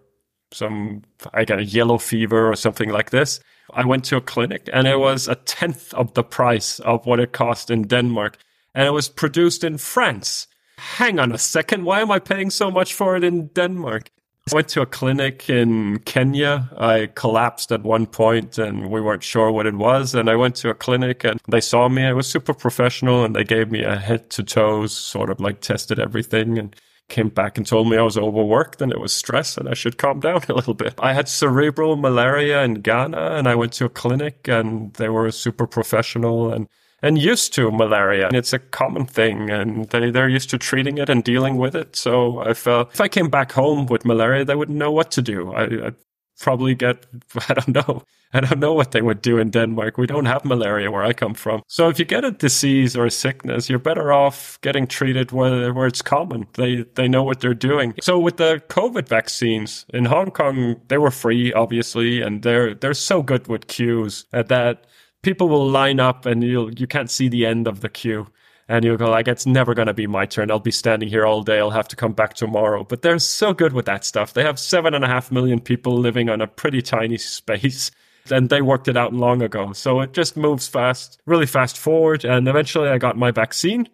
some, 0.52 1.04
I 1.34 1.46
got 1.46 1.60
a 1.60 1.66
yellow 1.66 1.98
fever 1.98 2.50
or 2.50 2.56
something 2.56 2.90
like 2.90 3.10
this. 3.10 3.40
I 3.74 3.86
went 3.86 4.06
to 4.06 4.18
a 4.18 4.22
clinic 4.22 4.70
and 4.72 4.88
it 4.88 5.00
was 5.00 5.28
a 5.28 5.36
tenth 5.36 5.94
of 5.94 6.14
the 6.14 6.24
price 6.24 6.80
of 6.80 7.06
what 7.06 7.20
it 7.20 7.34
cost 7.34 7.70
in 7.70 7.84
Denmark. 7.84 8.38
And 8.74 8.88
it 8.88 8.92
was 8.92 9.10
produced 9.10 9.64
in 9.64 9.78
France 9.78 10.48
hang 10.78 11.20
on 11.20 11.32
a 11.32 11.38
second, 11.38 11.86
why 11.86 12.02
am 12.02 12.12
I 12.12 12.20
paying 12.20 12.50
so 12.50 12.72
much 12.72 12.94
for 12.94 13.16
it 13.16 13.24
in 13.24 13.48
Denmark? 13.48 14.10
I 14.50 14.56
went 14.56 14.70
to 14.70 14.82
a 14.82 14.86
clinic 14.86 15.50
in 15.50 16.00
Kenya. 16.00 16.70
I 16.78 17.10
collapsed 17.16 17.72
at 17.74 17.84
one 17.84 18.06
point 18.06 18.58
and 18.58 18.90
we 18.90 19.02
weren't 19.02 19.24
sure 19.24 19.52
what 19.52 19.66
it 19.66 19.76
was. 19.76 20.16
And 20.16 20.30
I 20.30 20.38
went 20.38 20.56
to 20.58 20.70
a 20.70 20.74
clinic 20.74 21.26
and 21.26 21.42
they 21.50 21.60
saw 21.60 21.90
me. 21.90 22.06
I 22.06 22.14
was 22.14 22.28
super 22.28 22.54
professional 22.54 23.26
and 23.26 23.36
they 23.36 23.44
gave 23.44 23.70
me 23.72 23.84
a 23.84 23.98
head 23.98 24.30
to 24.32 24.44
toes, 24.44 24.94
sort 24.94 25.30
of 25.30 25.42
like 25.42 25.60
tested 25.60 26.00
everything 26.00 26.58
and 26.58 26.74
came 27.10 27.28
back 27.28 27.58
and 27.58 27.68
told 27.68 27.90
me 27.90 27.98
I 27.98 28.04
was 28.04 28.18
overworked 28.18 28.82
and 28.82 28.92
it 28.92 29.00
was 29.00 29.14
stress 29.14 29.58
and 29.58 29.68
I 29.68 29.74
should 29.74 29.98
calm 29.98 30.22
down 30.22 30.42
a 30.50 30.54
little 30.54 30.74
bit. 30.74 30.94
I 31.00 31.12
had 31.12 31.28
cerebral 31.28 31.98
malaria 31.98 32.64
in 32.64 32.76
Ghana 32.76 33.32
and 33.36 33.50
I 33.50 33.56
went 33.56 33.74
to 33.74 33.86
a 33.86 33.90
clinic 33.90 34.48
and 34.48 34.94
they 34.94 35.10
were 35.10 35.30
super 35.32 35.68
professional 35.68 36.54
and 36.54 36.68
and 37.02 37.18
used 37.18 37.54
to 37.54 37.72
malaria. 37.72 38.28
And 38.28 38.36
it's 38.36 38.54
a 38.54 38.60
common 38.60 39.06
thing 39.06 39.50
and 39.50 39.90
they, 39.90 40.12
they're 40.12 40.30
used 40.30 40.50
to 40.52 40.58
treating 40.58 40.98
it 40.98 41.10
and 41.10 41.24
dealing 41.24 41.58
with 41.58 41.76
it. 41.76 41.96
So 41.96 42.40
I 42.40 42.54
felt 42.54 42.94
if 42.94 43.02
I 43.02 43.08
came 43.08 43.30
back 43.30 43.52
home 43.52 43.86
with 43.86 44.06
malaria, 44.06 44.46
they 44.46 44.56
wouldn't 44.56 44.78
know 44.78 44.92
what 44.92 45.12
to 45.12 45.22
do. 45.22 45.54
I, 45.54 45.88
I 45.88 45.92
probably 46.40 46.76
get, 46.76 47.06
I 47.50 47.54
don't 47.54 47.70
know. 47.70 48.04
I 48.34 48.42
don't 48.42 48.60
know 48.60 48.74
what 48.74 48.92
they 48.92 49.02
would 49.02 49.22
do 49.22 49.38
in 49.38 49.52
Denmark. 49.52 49.98
We 49.98 50.06
don't 50.06 50.26
have 50.26 50.44
malaria 50.44 50.92
where 50.92 51.04
I 51.04 51.14
come 51.14 51.34
from. 51.34 51.62
So 51.68 51.88
if 51.88 51.98
you 51.98 52.04
get 52.04 52.26
a 52.26 52.32
disease 52.32 52.96
or 52.96 53.06
a 53.06 53.12
sickness, 53.12 53.70
you're 53.70 53.80
better 53.80 54.12
off 54.12 54.60
getting 54.62 54.86
treated 54.86 55.32
where, 55.32 55.74
where 55.74 55.88
it's 55.88 56.02
common. 56.02 56.46
They, 56.56 56.84
they 56.96 57.08
know 57.08 57.24
what 57.24 57.40
they're 57.40 57.54
doing. 57.54 57.94
So 58.02 58.20
with 58.20 58.36
the 58.36 58.62
COVID 58.68 59.08
vaccines 59.08 59.86
in 59.94 60.06
Hong 60.06 60.32
Kong, 60.32 60.76
they 60.90 60.98
were 60.98 61.10
free, 61.10 61.54
obviously, 61.54 62.22
and 62.22 62.44
they're, 62.44 62.74
they're 62.74 62.94
so 62.94 63.24
good 63.24 63.48
with 63.48 63.68
queues 63.68 64.26
at 64.34 64.50
that 64.50 64.88
people 65.24 65.50
will 65.50 65.68
line 65.68 66.00
up 66.00 66.26
and 66.26 66.44
you 66.44 66.72
you 66.78 66.88
can't 66.88 67.10
see 67.10 67.28
the 67.28 67.46
end 67.46 67.68
of 67.68 67.82
the 67.82 67.90
queue. 67.90 68.28
And 68.70 68.84
you'll 68.84 68.98
go 68.98 69.10
like 69.10 69.30
it's 69.30 69.46
never 69.46 69.74
going 69.74 69.88
to 69.88 69.94
be 69.94 70.08
my 70.08 70.26
turn. 70.26 70.52
I'll 70.52 70.60
be 70.60 70.72
standing 70.72 71.08
here 71.08 71.26
all 71.26 71.42
day. 71.42 71.58
I'll 71.58 71.70
have 71.70 71.88
to 71.88 71.96
come 71.96 72.12
back 72.12 72.34
tomorrow. 72.34 72.84
But 72.84 73.02
they're 73.02 73.18
so 73.20 73.54
good 73.54 73.72
with 73.72 73.86
that 73.86 74.04
stuff. 74.04 74.34
They 74.34 74.44
have 74.44 74.60
seven 74.60 74.94
and 74.94 75.06
a 75.06 75.08
half 75.08 75.32
million 75.32 75.62
people 75.62 75.98
living 75.98 76.30
on 76.30 76.42
a 76.42 76.48
pretty 76.48 76.82
tiny 76.82 77.18
space. 77.18 77.92
And 78.30 78.50
they 78.50 78.62
worked 78.62 78.90
it 78.90 78.98
out 78.98 79.14
long 79.14 79.42
ago. 79.42 79.72
So 79.72 80.02
it 80.02 80.12
just 80.12 80.36
moves 80.36 80.68
fast 80.68 81.18
really 81.26 81.46
fast 81.46 81.78
forward. 81.78 82.26
And 82.26 82.46
eventually 82.50 82.90
i 82.90 82.98
got 82.98 83.16
my 83.16 83.32
vaccine 83.32 83.88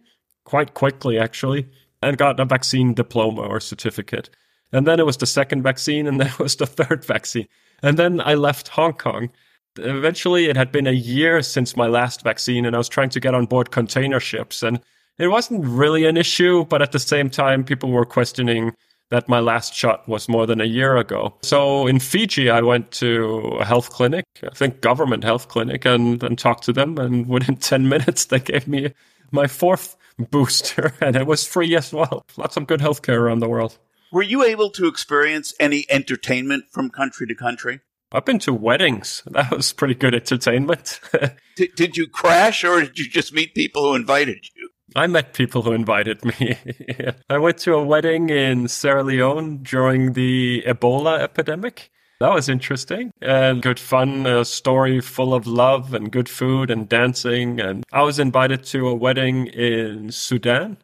quite 0.44 0.74
quickly 0.74 1.20
actually 1.20 1.70
and 2.02 2.18
got 2.18 2.40
a 2.40 2.46
vaccine 2.46 2.96
diploma 2.96 3.42
or 3.44 3.60
certificate. 3.60 4.32
And 4.72 4.88
then 4.88 5.00
it 5.00 5.06
was 5.06 5.18
the 5.18 5.28
second 5.28 5.62
vaccine 5.62 6.08
and 6.08 6.20
then 6.20 6.30
it 6.30 6.40
was 6.40 6.56
the 6.56 6.66
third 6.66 7.06
vaccine. 7.06 7.48
And 7.84 7.98
then 7.98 8.22
i 8.22 8.34
left 8.34 8.70
hong 8.70 8.94
kong 8.94 9.30
eventually 9.78 10.46
it 10.46 10.56
had 10.56 10.72
been 10.72 10.88
a 10.88 10.92
year 10.92 11.42
since 11.42 11.76
my 11.76 11.88
last 11.88 12.24
vaccine 12.24 12.66
and 12.66 12.76
I 12.76 12.78
was 12.78 12.90
trying 12.90 13.10
to 13.10 13.20
get 13.20 13.34
on 13.34 13.46
board 13.46 13.72
container 13.72 14.20
ships 14.20 14.64
and 14.64 14.80
it 15.20 15.28
wasn't 15.28 15.64
really 15.66 16.06
an 16.06 16.18
issue, 16.18 16.66
but 16.66 16.82
at 16.82 16.92
the 16.92 17.00
same 17.00 17.30
time, 17.30 17.64
people 17.64 17.92
were 17.92 18.06
questioning 18.06 18.74
that 19.10 19.30
my 19.30 19.40
last 19.40 19.76
shot 19.76 20.08
was 20.10 20.28
more 20.28 20.48
than 20.48 20.60
a 20.60 20.66
year 20.66 20.98
ago. 20.98 21.36
So 21.44 21.86
in 21.86 22.00
Fiji, 22.00 22.50
I 22.50 22.62
went 22.62 22.92
to 22.94 23.58
a 23.60 23.66
health 23.66 23.92
clinic, 23.92 24.26
I 24.42 24.56
think 24.56 24.82
government 24.82 25.24
health 25.24 25.50
clinic, 25.50 25.86
and, 25.86 26.20
talked 26.38 26.64
to 26.64 26.74
them. 26.74 26.98
And 26.98 27.28
within 27.28 27.56
10 27.72 27.88
minutes, 27.88 28.26
they 28.26 28.40
gave 28.40 28.68
me 28.68 28.94
my 29.32 29.46
fourth 29.46 29.96
booster 30.18 30.94
and 31.02 31.16
it 31.16 31.28
was 31.28 31.46
free 31.46 31.76
as 31.76 31.94
well. 31.94 32.26
Lots 32.38 32.58
of 32.58 32.66
good 32.66 32.80
healthcare 32.80 33.20
around 33.20 33.40
the 33.40 33.50
world. 33.50 33.78
Were 34.12 34.24
you 34.24 34.44
able 34.44 34.70
to 34.72 34.88
experience 34.88 35.54
any 35.60 35.86
entertainment 35.90 36.66
from 36.72 36.90
country 36.90 37.28
to 37.28 37.36
country? 37.36 37.82
I've 38.14 38.26
been 38.26 38.38
to 38.40 38.54
weddings. 38.54 39.24
That 39.32 39.50
was 39.50 39.74
pretty 39.74 39.96
good 39.96 40.14
entertainment. 40.14 41.00
did, 41.56 41.76
did 41.76 41.98
you 41.98 42.08
crash 42.08 42.64
or 42.64 42.82
did 42.82 43.00
you 43.00 43.10
just 43.10 43.34
meet 43.34 43.56
people 43.56 43.84
who 43.84 43.96
invited 43.96 44.46
you? 44.56 44.70
I 44.96 45.08
met 45.08 45.34
people 45.34 45.64
who 45.64 45.72
invited 45.72 46.24
me. 46.24 46.56
I 47.30 47.40
went 47.40 47.58
to 47.60 47.74
a 47.74 47.84
wedding 47.84 48.30
in 48.30 48.68
Sierra 48.68 49.04
Leone 49.04 49.64
during 49.64 50.14
the 50.14 50.64
Ebola 50.68 51.20
epidemic. 51.20 51.90
That 52.20 52.36
was 52.36 52.48
interesting 52.48 53.12
and 53.20 53.64
good 53.64 53.80
fun. 53.80 54.28
A 54.28 54.46
story 54.46 55.02
full 55.02 55.34
of 55.34 55.48
love 55.48 55.96
and 55.96 56.12
good 56.12 56.30
food 56.30 56.70
and 56.70 56.88
dancing. 56.88 57.60
And 57.60 57.84
I 57.92 58.04
was 58.04 58.20
invited 58.20 58.64
to 58.66 58.88
a 58.88 58.94
wedding 58.94 59.48
in 59.48 60.12
Sudan. 60.12 60.78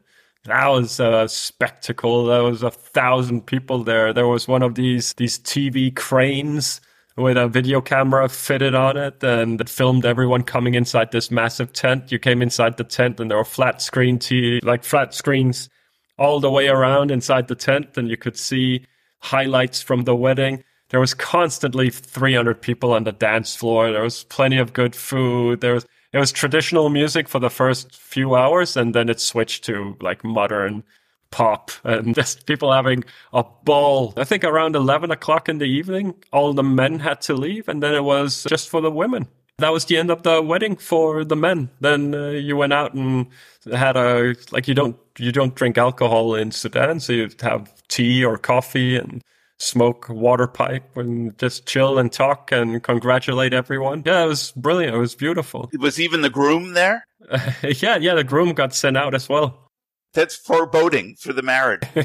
That 0.45 0.67
was 0.67 0.99
a 0.99 1.29
spectacle. 1.29 2.25
There 2.25 2.43
was 2.43 2.63
a 2.63 2.71
thousand 2.71 3.45
people 3.45 3.83
there. 3.83 4.13
There 4.13 4.27
was 4.27 4.47
one 4.47 4.63
of 4.63 4.73
these 4.73 5.13
these 5.13 5.37
TV 5.37 5.95
cranes 5.95 6.81
with 7.19 7.37
a 7.37 7.47
video 7.47 7.81
camera 7.81 8.29
fitted 8.29 8.73
on 8.73 8.95
it 8.95 9.21
and 9.23 9.69
filmed 9.69 10.05
everyone 10.05 10.41
coming 10.43 10.73
inside 10.73 11.11
this 11.11 11.29
massive 11.29 11.73
tent. 11.73 12.11
You 12.11 12.17
came 12.17 12.41
inside 12.41 12.77
the 12.77 12.83
tent 12.83 13.19
and 13.19 13.29
there 13.29 13.37
were 13.37 13.45
flat 13.45 13.81
screen 13.81 14.17
t 14.17 14.59
like 14.63 14.83
flat 14.83 15.13
screens 15.13 15.69
all 16.17 16.39
the 16.39 16.49
way 16.49 16.67
around 16.67 17.11
inside 17.11 17.47
the 17.47 17.55
tent 17.55 17.97
and 17.97 18.09
you 18.09 18.17
could 18.17 18.37
see 18.37 18.85
highlights 19.19 19.81
from 19.81 20.05
the 20.05 20.15
wedding. 20.15 20.63
There 20.89 20.99
was 20.99 21.13
constantly 21.13 21.89
300 21.89 22.61
people 22.61 22.93
on 22.93 23.03
the 23.03 23.11
dance 23.11 23.55
floor. 23.55 23.91
There 23.91 24.03
was 24.03 24.23
plenty 24.23 24.57
of 24.57 24.73
good 24.73 24.95
food. 24.95 25.61
There 25.61 25.73
was 25.73 25.85
it 26.11 26.17
was 26.17 26.31
traditional 26.31 26.89
music 26.89 27.27
for 27.27 27.39
the 27.39 27.51
first 27.51 27.95
few 27.95 28.35
hours 28.35 28.75
and 28.77 28.95
then 28.95 29.09
it 29.09 29.19
switched 29.19 29.65
to 29.65 29.95
like 30.01 30.23
modern 30.23 30.83
pop 31.31 31.71
and 31.83 32.15
just 32.21 32.45
people 32.45 32.71
having 32.71 33.03
a 33.33 33.43
ball. 33.63 34.13
I 34.17 34.23
think 34.23 34.43
around 34.43 34.75
11 34.75 35.11
o'clock 35.11 35.49
in 35.49 35.57
the 35.57 35.65
evening, 35.65 36.15
all 36.31 36.53
the 36.53 36.63
men 36.63 36.99
had 36.99 37.21
to 37.21 37.33
leave 37.33 37.67
and 37.67 37.81
then 37.81 37.93
it 37.93 38.03
was 38.03 38.43
just 38.43 38.69
for 38.69 38.81
the 38.81 38.91
women. 38.91 39.27
That 39.57 39.73
was 39.73 39.85
the 39.85 39.97
end 39.97 40.09
of 40.09 40.23
the 40.23 40.41
wedding 40.41 40.77
for 40.77 41.25
the 41.25 41.35
men. 41.35 41.69
Then 41.81 42.15
uh, 42.15 42.29
you 42.29 42.55
went 42.55 42.71
out 42.71 42.93
and 42.93 43.27
had 43.69 43.97
a, 43.97 44.35
like 44.51 44.69
you 44.69 44.73
don't, 44.73 44.97
you 45.17 45.33
don't 45.33 45.53
drink 45.53 45.77
alcohol 45.77 46.33
in 46.35 46.51
Sudan. 46.51 47.01
So 47.01 47.11
you'd 47.11 47.41
have 47.41 47.69
tea 47.89 48.23
or 48.23 48.37
coffee 48.37 48.95
and 48.95 49.21
smoke 49.59 50.07
water 50.09 50.47
pipe 50.47 50.95
and 50.95 51.37
just 51.37 51.65
chill 51.65 51.99
and 51.99 52.11
talk 52.11 52.51
and 52.51 52.81
congratulate 52.81 53.53
everyone. 53.53 54.03
Yeah, 54.05 54.23
it 54.23 54.27
was 54.27 54.51
brilliant. 54.53 54.95
It 54.95 54.99
was 54.99 55.15
beautiful. 55.15 55.69
Was 55.77 55.99
even 55.99 56.21
the 56.21 56.29
groom 56.29 56.73
there? 56.73 57.05
yeah, 57.63 57.97
yeah, 57.97 58.15
the 58.15 58.23
groom 58.23 58.53
got 58.53 58.73
sent 58.73 58.97
out 58.97 59.13
as 59.13 59.27
well. 59.27 59.68
That's 60.13 60.35
foreboding 60.35 61.15
for 61.15 61.33
the 61.33 61.41
marriage. 61.41 61.83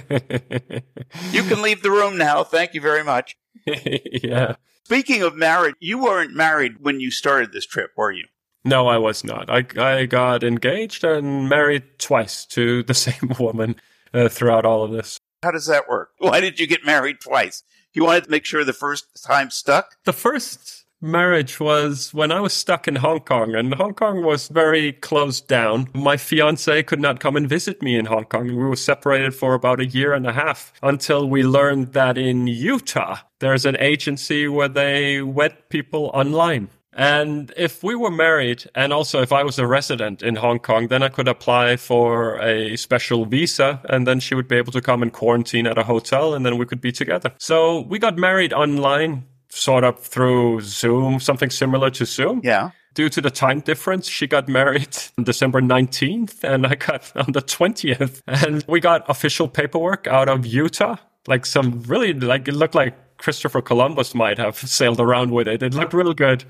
you 1.31 1.43
can 1.43 1.62
leave 1.62 1.83
the 1.83 1.90
room 1.90 2.19
now. 2.19 2.45
Thank 2.45 2.75
you 2.75 2.81
very 2.81 3.03
much. 3.03 3.37
yeah. 3.67 4.57
Speaking 4.85 5.23
of 5.23 5.35
marriage, 5.35 5.77
you 5.81 5.99
weren't 5.99 6.35
married 6.35 6.75
when 6.81 7.01
you 7.01 7.11
started 7.11 7.53
this 7.53 7.64
trip, 7.64 7.93
were 7.97 8.12
you? 8.12 8.27
No, 8.64 8.87
I 8.87 8.99
was 8.99 9.25
not. 9.25 9.49
I, 9.51 9.64
I 9.77 10.07
got 10.07 10.45
engaged 10.45 11.05
and 11.05 11.49
married 11.49 11.99
twice 11.99 12.45
to 12.47 12.83
the 12.83 12.95
same 12.95 13.35
woman 13.38 13.77
uh, 14.12 14.29
throughout 14.29 14.67
all 14.67 14.85
of 14.85 14.90
this. 14.90 15.19
How 15.43 15.51
does 15.51 15.67
that 15.67 15.88
work? 15.88 16.11
Why 16.19 16.40
did 16.40 16.59
you 16.59 16.67
get 16.67 16.85
married 16.85 17.21
twice? 17.21 17.62
You 17.93 18.05
wanted 18.05 18.25
to 18.25 18.31
make 18.31 18.45
sure 18.45 18.64
the 18.64 18.73
first 18.73 19.23
time 19.25 19.51
stuck? 19.51 19.97
The 20.05 20.12
first 20.12 20.84
marriage 21.05 21.61
was 21.61 22.12
when 22.12 22.33
I 22.33 22.40
was 22.40 22.53
stuck 22.53 22.88
in 22.88 22.97
Hong 22.97 23.21
Kong, 23.21 23.55
and 23.55 23.75
Hong 23.75 23.95
Kong 23.95 24.25
was 24.25 24.49
very 24.49 24.93
closed 24.93 25.47
down. 25.47 25.88
My 25.95 26.17
fiance 26.17 26.83
could 26.85 27.01
not 27.01 27.21
come 27.21 27.37
and 27.37 27.49
visit 27.49 27.83
me 27.83 27.97
in 27.97 28.07
Hong 28.07 28.25
Kong. 28.25 28.47
We 28.49 28.55
were 28.55 28.75
separated 28.75 29.35
for 29.35 29.55
about 29.55 29.81
a 29.81 29.87
year 29.87 30.14
and 30.14 30.27
a 30.27 30.33
half 30.33 30.73
until 30.83 31.29
we 31.29 31.43
learned 31.43 31.93
that 31.93 32.19
in 32.19 32.47
Utah, 32.47 33.19
there's 33.38 33.67
an 33.67 33.77
agency 33.79 34.49
where 34.49 34.69
they 34.69 35.21
wed 35.23 35.69
people 35.69 36.11
online. 36.14 36.71
And 36.97 37.53
if 37.57 37.83
we 37.83 37.97
were 37.97 38.11
married, 38.11 38.64
and 38.75 38.93
also 38.93 39.21
if 39.21 39.33
I 39.33 39.43
was 39.43 39.59
a 39.59 39.67
resident 39.67 40.23
in 40.23 40.37
Hong 40.37 40.61
Kong, 40.61 40.88
then 40.88 41.03
I 41.03 41.09
could 41.09 41.27
apply 41.27 41.77
for 41.77 42.40
a 42.40 42.77
special 42.77 43.27
visa, 43.27 43.81
and 43.88 44.07
then 44.07 44.21
she 44.21 44.37
would 44.37 44.47
be 44.47 44.57
able 44.57 44.73
to 44.73 44.81
come 44.81 45.03
and 45.03 45.12
quarantine 45.12 45.67
at 45.67 45.77
a 45.77 45.83
hotel, 45.83 46.35
and 46.35 46.47
then 46.47 46.57
we 46.57 46.67
could 46.67 46.81
be 46.81 46.93
together. 46.93 47.33
So 47.38 47.81
we 47.81 47.99
got 47.99 48.17
married 48.17 48.53
online 48.53 49.27
sort 49.55 49.85
of 49.85 49.99
through 50.01 50.61
Zoom, 50.61 51.21
something 51.21 51.51
similar 51.51 51.90
to 51.90 52.05
Zoom. 52.05 52.40
Yeah. 52.43 52.71
Due 52.95 53.09
to 53.09 53.21
the 53.21 53.31
time 53.31 53.61
difference, 53.61 54.09
she 54.09 54.27
got 54.27 54.49
married 54.49 54.97
on 55.19 55.25
December 55.25 55.61
19th 55.61 56.45
and 56.45 56.67
I 56.67 56.75
got 56.75 57.12
on 57.17 57.33
the 57.33 57.43
20th. 57.43 58.23
And 58.27 58.64
we 58.69 58.81
got 58.81 59.09
official 59.09 59.49
paperwork 59.49 60.07
out 60.07 60.29
of 60.29 60.45
Utah. 60.45 60.97
Like 61.27 61.47
some 61.47 61.83
really, 61.83 62.12
like 62.12 62.47
it 62.49 62.55
looked 62.55 62.75
like 62.75 62.95
Christopher 63.19 63.62
Columbus 63.62 64.14
might 64.14 64.38
have 64.38 64.57
sailed 64.79 65.01
around 65.01 65.31
with 65.31 65.49
it. 65.49 65.62
It 65.62 65.75
looked 65.75 65.95
real 65.95 66.14
good. 66.14 66.45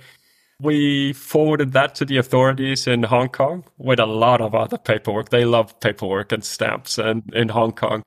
We 0.61 1.12
forwarded 1.12 1.73
that 1.73 1.95
to 1.97 2.05
the 2.05 2.17
authorities 2.17 2.87
in 2.87 3.03
Hong 3.05 3.29
Kong 3.29 3.64
with 3.77 3.99
a 3.99 4.07
lot 4.07 4.40
of 4.40 4.55
other 4.55 4.79
paperwork. 4.79 5.29
They 5.29 5.45
love 5.45 5.79
paperwork 5.81 6.33
and 6.33 6.45
stamps 6.45 6.97
and 6.97 7.23
in 7.35 7.51
Hong 7.51 7.73
Kong. 7.73 8.03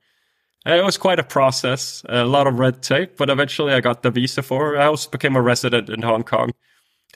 Uh, 0.67 0.73
it 0.73 0.83
was 0.83 0.97
quite 0.97 1.19
a 1.19 1.23
process, 1.23 2.03
a 2.09 2.25
lot 2.25 2.47
of 2.47 2.59
red 2.59 2.83
tape, 2.83 3.15
but 3.17 3.29
eventually 3.29 3.73
I 3.73 3.79
got 3.79 4.03
the 4.03 4.11
visa 4.11 4.41
for 4.41 4.71
her. 4.71 4.77
I 4.79 4.85
also 4.85 5.09
became 5.09 5.35
a 5.35 5.41
resident 5.41 5.89
in 5.89 6.01
Hong 6.01 6.23
Kong 6.23 6.51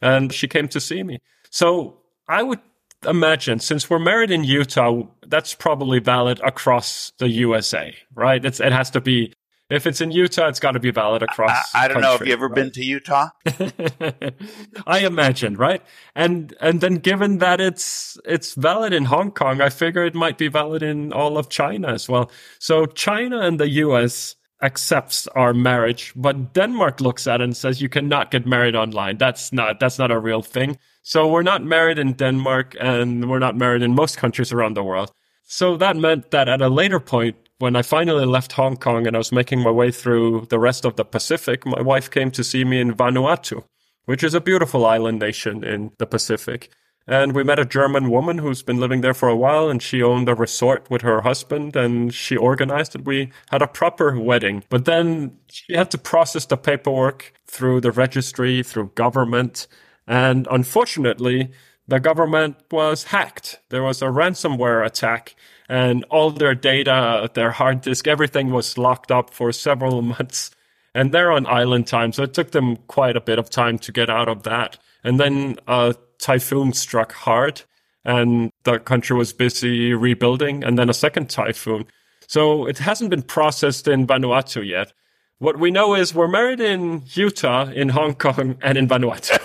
and 0.01 0.31
she 0.31 0.47
came 0.47 0.67
to 0.69 0.79
see 0.79 1.03
me. 1.03 1.19
So 1.49 1.97
I 2.27 2.43
would 2.43 2.59
imagine 3.05 3.59
since 3.59 3.89
we're 3.89 3.99
married 3.99 4.31
in 4.31 4.43
Utah, 4.43 5.03
that's 5.27 5.53
probably 5.53 5.99
valid 5.99 6.39
across 6.43 7.11
the 7.17 7.29
USA, 7.29 7.95
right? 8.15 8.43
It's, 8.43 8.59
it 8.59 8.71
has 8.71 8.89
to 8.91 9.01
be 9.01 9.33
if 9.71 9.87
it's 9.87 10.01
in 10.01 10.11
Utah, 10.11 10.47
it's 10.47 10.59
got 10.59 10.71
to 10.71 10.79
be 10.79 10.91
valid 10.91 11.23
across. 11.23 11.73
I, 11.73 11.85
I 11.85 11.87
don't 11.87 12.01
country, 12.01 12.09
know. 12.09 12.17
Have 12.17 12.27
you 12.27 12.33
ever 12.33 12.47
right? 12.47 12.55
been 12.55 12.71
to 12.71 12.83
Utah? 12.83 13.29
I 14.87 14.99
imagine, 14.99 15.55
right? 15.55 15.81
And 16.15 16.53
and 16.59 16.81
then 16.81 16.95
given 16.95 17.37
that 17.37 17.61
it's 17.61 18.17
it's 18.25 18.53
valid 18.55 18.93
in 18.93 19.05
Hong 19.05 19.31
Kong, 19.31 19.61
I 19.61 19.69
figure 19.69 20.05
it 20.05 20.13
might 20.13 20.37
be 20.37 20.49
valid 20.49 20.83
in 20.83 21.13
all 21.13 21.37
of 21.37 21.49
China 21.49 21.87
as 21.87 22.09
well. 22.09 22.29
So 22.59 22.85
China 22.85 23.39
and 23.39 23.59
the 23.59 23.69
US 23.69 24.35
accepts 24.61 25.27
our 25.29 25.53
marriage, 25.53 26.13
but 26.15 26.53
Denmark 26.53 27.01
looks 27.01 27.25
at 27.25 27.41
it 27.41 27.45
and 27.45 27.57
says 27.57 27.81
you 27.81 27.89
cannot 27.89 28.29
get 28.29 28.45
married 28.45 28.75
online. 28.75 29.17
That's 29.17 29.51
not 29.51 29.79
that's 29.79 29.97
not 29.97 30.11
a 30.11 30.19
real 30.19 30.41
thing. 30.41 30.77
So 31.03 31.27
we're 31.27 31.43
not 31.43 31.63
married 31.63 31.97
in 31.97 32.13
Denmark 32.13 32.75
and 32.79 33.29
we're 33.29 33.39
not 33.39 33.55
married 33.57 33.81
in 33.81 33.95
most 33.95 34.17
countries 34.17 34.51
around 34.51 34.75
the 34.75 34.83
world. 34.83 35.11
So 35.43 35.77
that 35.77 35.97
meant 35.97 36.31
that 36.31 36.47
at 36.47 36.61
a 36.61 36.69
later 36.69 36.99
point, 36.99 37.35
when 37.61 37.75
I 37.75 37.83
finally 37.83 38.25
left 38.25 38.53
Hong 38.53 38.75
Kong 38.75 39.05
and 39.05 39.15
I 39.15 39.19
was 39.19 39.31
making 39.31 39.59
my 39.59 39.69
way 39.69 39.91
through 39.91 40.47
the 40.49 40.59
rest 40.59 40.83
of 40.83 40.95
the 40.95 41.05
Pacific, 41.05 41.65
my 41.65 41.81
wife 41.81 42.09
came 42.09 42.31
to 42.31 42.43
see 42.43 42.65
me 42.65 42.81
in 42.81 42.93
Vanuatu, 42.93 43.63
which 44.05 44.23
is 44.23 44.33
a 44.33 44.41
beautiful 44.41 44.85
island 44.85 45.19
nation 45.19 45.63
in 45.63 45.91
the 45.99 46.07
Pacific. 46.07 46.71
And 47.07 47.33
we 47.33 47.43
met 47.43 47.59
a 47.59 47.65
German 47.65 48.09
woman 48.09 48.39
who's 48.39 48.63
been 48.63 48.79
living 48.79 49.01
there 49.01 49.13
for 49.13 49.29
a 49.29 49.35
while 49.35 49.69
and 49.69 49.81
she 49.81 50.01
owned 50.01 50.27
a 50.27 50.35
resort 50.35 50.89
with 50.89 51.01
her 51.03 51.21
husband 51.21 51.75
and 51.75 52.13
she 52.13 52.35
organized 52.35 52.95
it. 52.95 53.05
We 53.05 53.31
had 53.49 53.61
a 53.61 53.67
proper 53.67 54.19
wedding, 54.19 54.63
but 54.69 54.85
then 54.85 55.37
she 55.49 55.73
had 55.73 55.91
to 55.91 55.97
process 55.97 56.45
the 56.45 56.57
paperwork 56.57 57.33
through 57.45 57.81
the 57.81 57.91
registry, 57.91 58.63
through 58.63 58.91
government. 58.95 59.67
And 60.07 60.47
unfortunately, 60.49 61.51
the 61.87 61.99
government 61.99 62.57
was 62.71 63.05
hacked. 63.05 63.59
There 63.69 63.83
was 63.83 64.01
a 64.01 64.05
ransomware 64.05 64.85
attack 64.85 65.35
and 65.71 66.03
all 66.09 66.31
their 66.31 66.53
data, 66.53 67.31
their 67.33 67.51
hard 67.51 67.79
disk, 67.79 68.05
everything 68.05 68.51
was 68.51 68.77
locked 68.77 69.09
up 69.09 69.33
for 69.33 69.53
several 69.53 70.01
months. 70.17 70.51
And 70.93 71.13
they're 71.13 71.31
on 71.31 71.47
island 71.47 71.87
time. 71.87 72.11
So 72.11 72.23
it 72.23 72.33
took 72.33 72.51
them 72.51 72.75
quite 72.87 73.15
a 73.15 73.21
bit 73.21 73.39
of 73.39 73.49
time 73.49 73.79
to 73.79 73.93
get 73.93 74.09
out 74.09 74.27
of 74.27 74.43
that. 74.43 74.77
And 75.05 75.17
then 75.17 75.55
a 75.69 75.95
typhoon 76.19 76.73
struck 76.73 77.13
hard 77.13 77.61
and 78.03 78.51
the 78.63 78.79
country 78.79 79.15
was 79.15 79.31
busy 79.31 79.93
rebuilding 79.93 80.61
and 80.61 80.77
then 80.77 80.89
a 80.89 80.93
second 80.93 81.29
typhoon. 81.29 81.85
So 82.27 82.65
it 82.65 82.79
hasn't 82.79 83.09
been 83.09 83.21
processed 83.21 83.87
in 83.87 84.05
Vanuatu 84.05 84.67
yet. 84.67 84.91
What 85.39 85.57
we 85.57 85.71
know 85.71 85.95
is 85.95 86.13
we're 86.13 86.27
married 86.27 86.59
in 86.59 87.03
Utah, 87.13 87.69
in 87.69 87.89
Hong 87.89 88.15
Kong, 88.15 88.57
and 88.61 88.77
in 88.77 88.89
Vanuatu. 88.89 89.39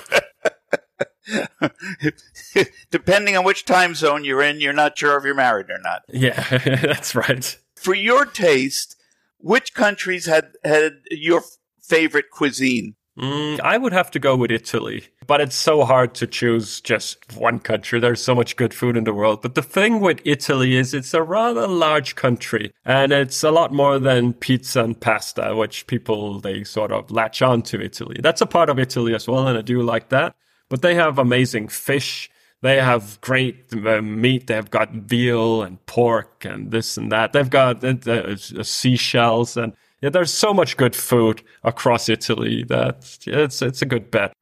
Depending 2.90 3.36
on 3.36 3.44
which 3.44 3.64
time 3.64 3.94
zone 3.94 4.24
you're 4.24 4.42
in, 4.42 4.60
you're 4.60 4.72
not 4.72 4.98
sure 4.98 5.16
if 5.16 5.24
you're 5.24 5.34
married 5.34 5.70
or 5.70 5.78
not. 5.78 6.02
Yeah, 6.08 6.40
that's 6.58 7.14
right. 7.14 7.58
For 7.74 7.94
your 7.94 8.26
taste, 8.26 8.96
which 9.38 9.74
countries 9.74 10.26
had 10.26 10.52
had 10.64 11.00
your 11.10 11.42
favorite 11.80 12.30
cuisine? 12.30 12.94
Mm, 13.18 13.60
I 13.60 13.78
would 13.78 13.94
have 13.94 14.10
to 14.10 14.18
go 14.18 14.36
with 14.36 14.50
Italy, 14.50 15.04
but 15.26 15.40
it's 15.40 15.56
so 15.56 15.84
hard 15.84 16.12
to 16.16 16.26
choose 16.26 16.82
just 16.82 17.34
one 17.34 17.60
country. 17.60 17.98
There's 17.98 18.22
so 18.22 18.34
much 18.34 18.56
good 18.56 18.74
food 18.74 18.94
in 18.94 19.04
the 19.04 19.14
world. 19.14 19.40
But 19.40 19.54
the 19.54 19.62
thing 19.62 20.00
with 20.00 20.20
Italy 20.26 20.76
is 20.76 20.92
it's 20.92 21.14
a 21.14 21.22
rather 21.22 21.66
large 21.66 22.14
country 22.14 22.74
and 22.84 23.12
it's 23.12 23.42
a 23.42 23.50
lot 23.50 23.72
more 23.72 23.98
than 23.98 24.34
pizza 24.34 24.84
and 24.84 25.00
pasta, 25.00 25.56
which 25.56 25.86
people, 25.86 26.40
they 26.40 26.62
sort 26.64 26.92
of 26.92 27.10
latch 27.10 27.40
on 27.40 27.62
to 27.62 27.80
Italy. 27.80 28.16
That's 28.20 28.42
a 28.42 28.46
part 28.46 28.68
of 28.68 28.78
Italy 28.78 29.14
as 29.14 29.26
well. 29.26 29.48
And 29.48 29.56
I 29.56 29.62
do 29.62 29.80
like 29.80 30.10
that. 30.10 30.36
But 30.68 30.82
they 30.82 30.94
have 30.94 31.18
amazing 31.18 31.68
fish. 31.68 32.30
They 32.62 32.80
have 32.80 33.20
great 33.20 33.72
uh, 33.72 34.02
meat. 34.02 34.46
They've 34.46 34.70
got 34.70 34.92
veal 34.92 35.62
and 35.62 35.84
pork 35.86 36.44
and 36.44 36.70
this 36.70 36.96
and 36.96 37.12
that. 37.12 37.32
They've 37.32 37.50
got 37.50 37.84
uh, 37.84 37.94
uh, 38.06 38.36
seashells 38.36 39.56
and 39.56 39.72
yeah, 40.02 40.10
there's 40.10 40.32
so 40.32 40.52
much 40.52 40.76
good 40.76 40.94
food 40.94 41.42
across 41.64 42.08
Italy 42.08 42.64
that 42.64 43.18
it's 43.26 43.62
it's 43.62 43.82
a 43.82 43.86
good 43.86 44.10
bet. 44.10 44.32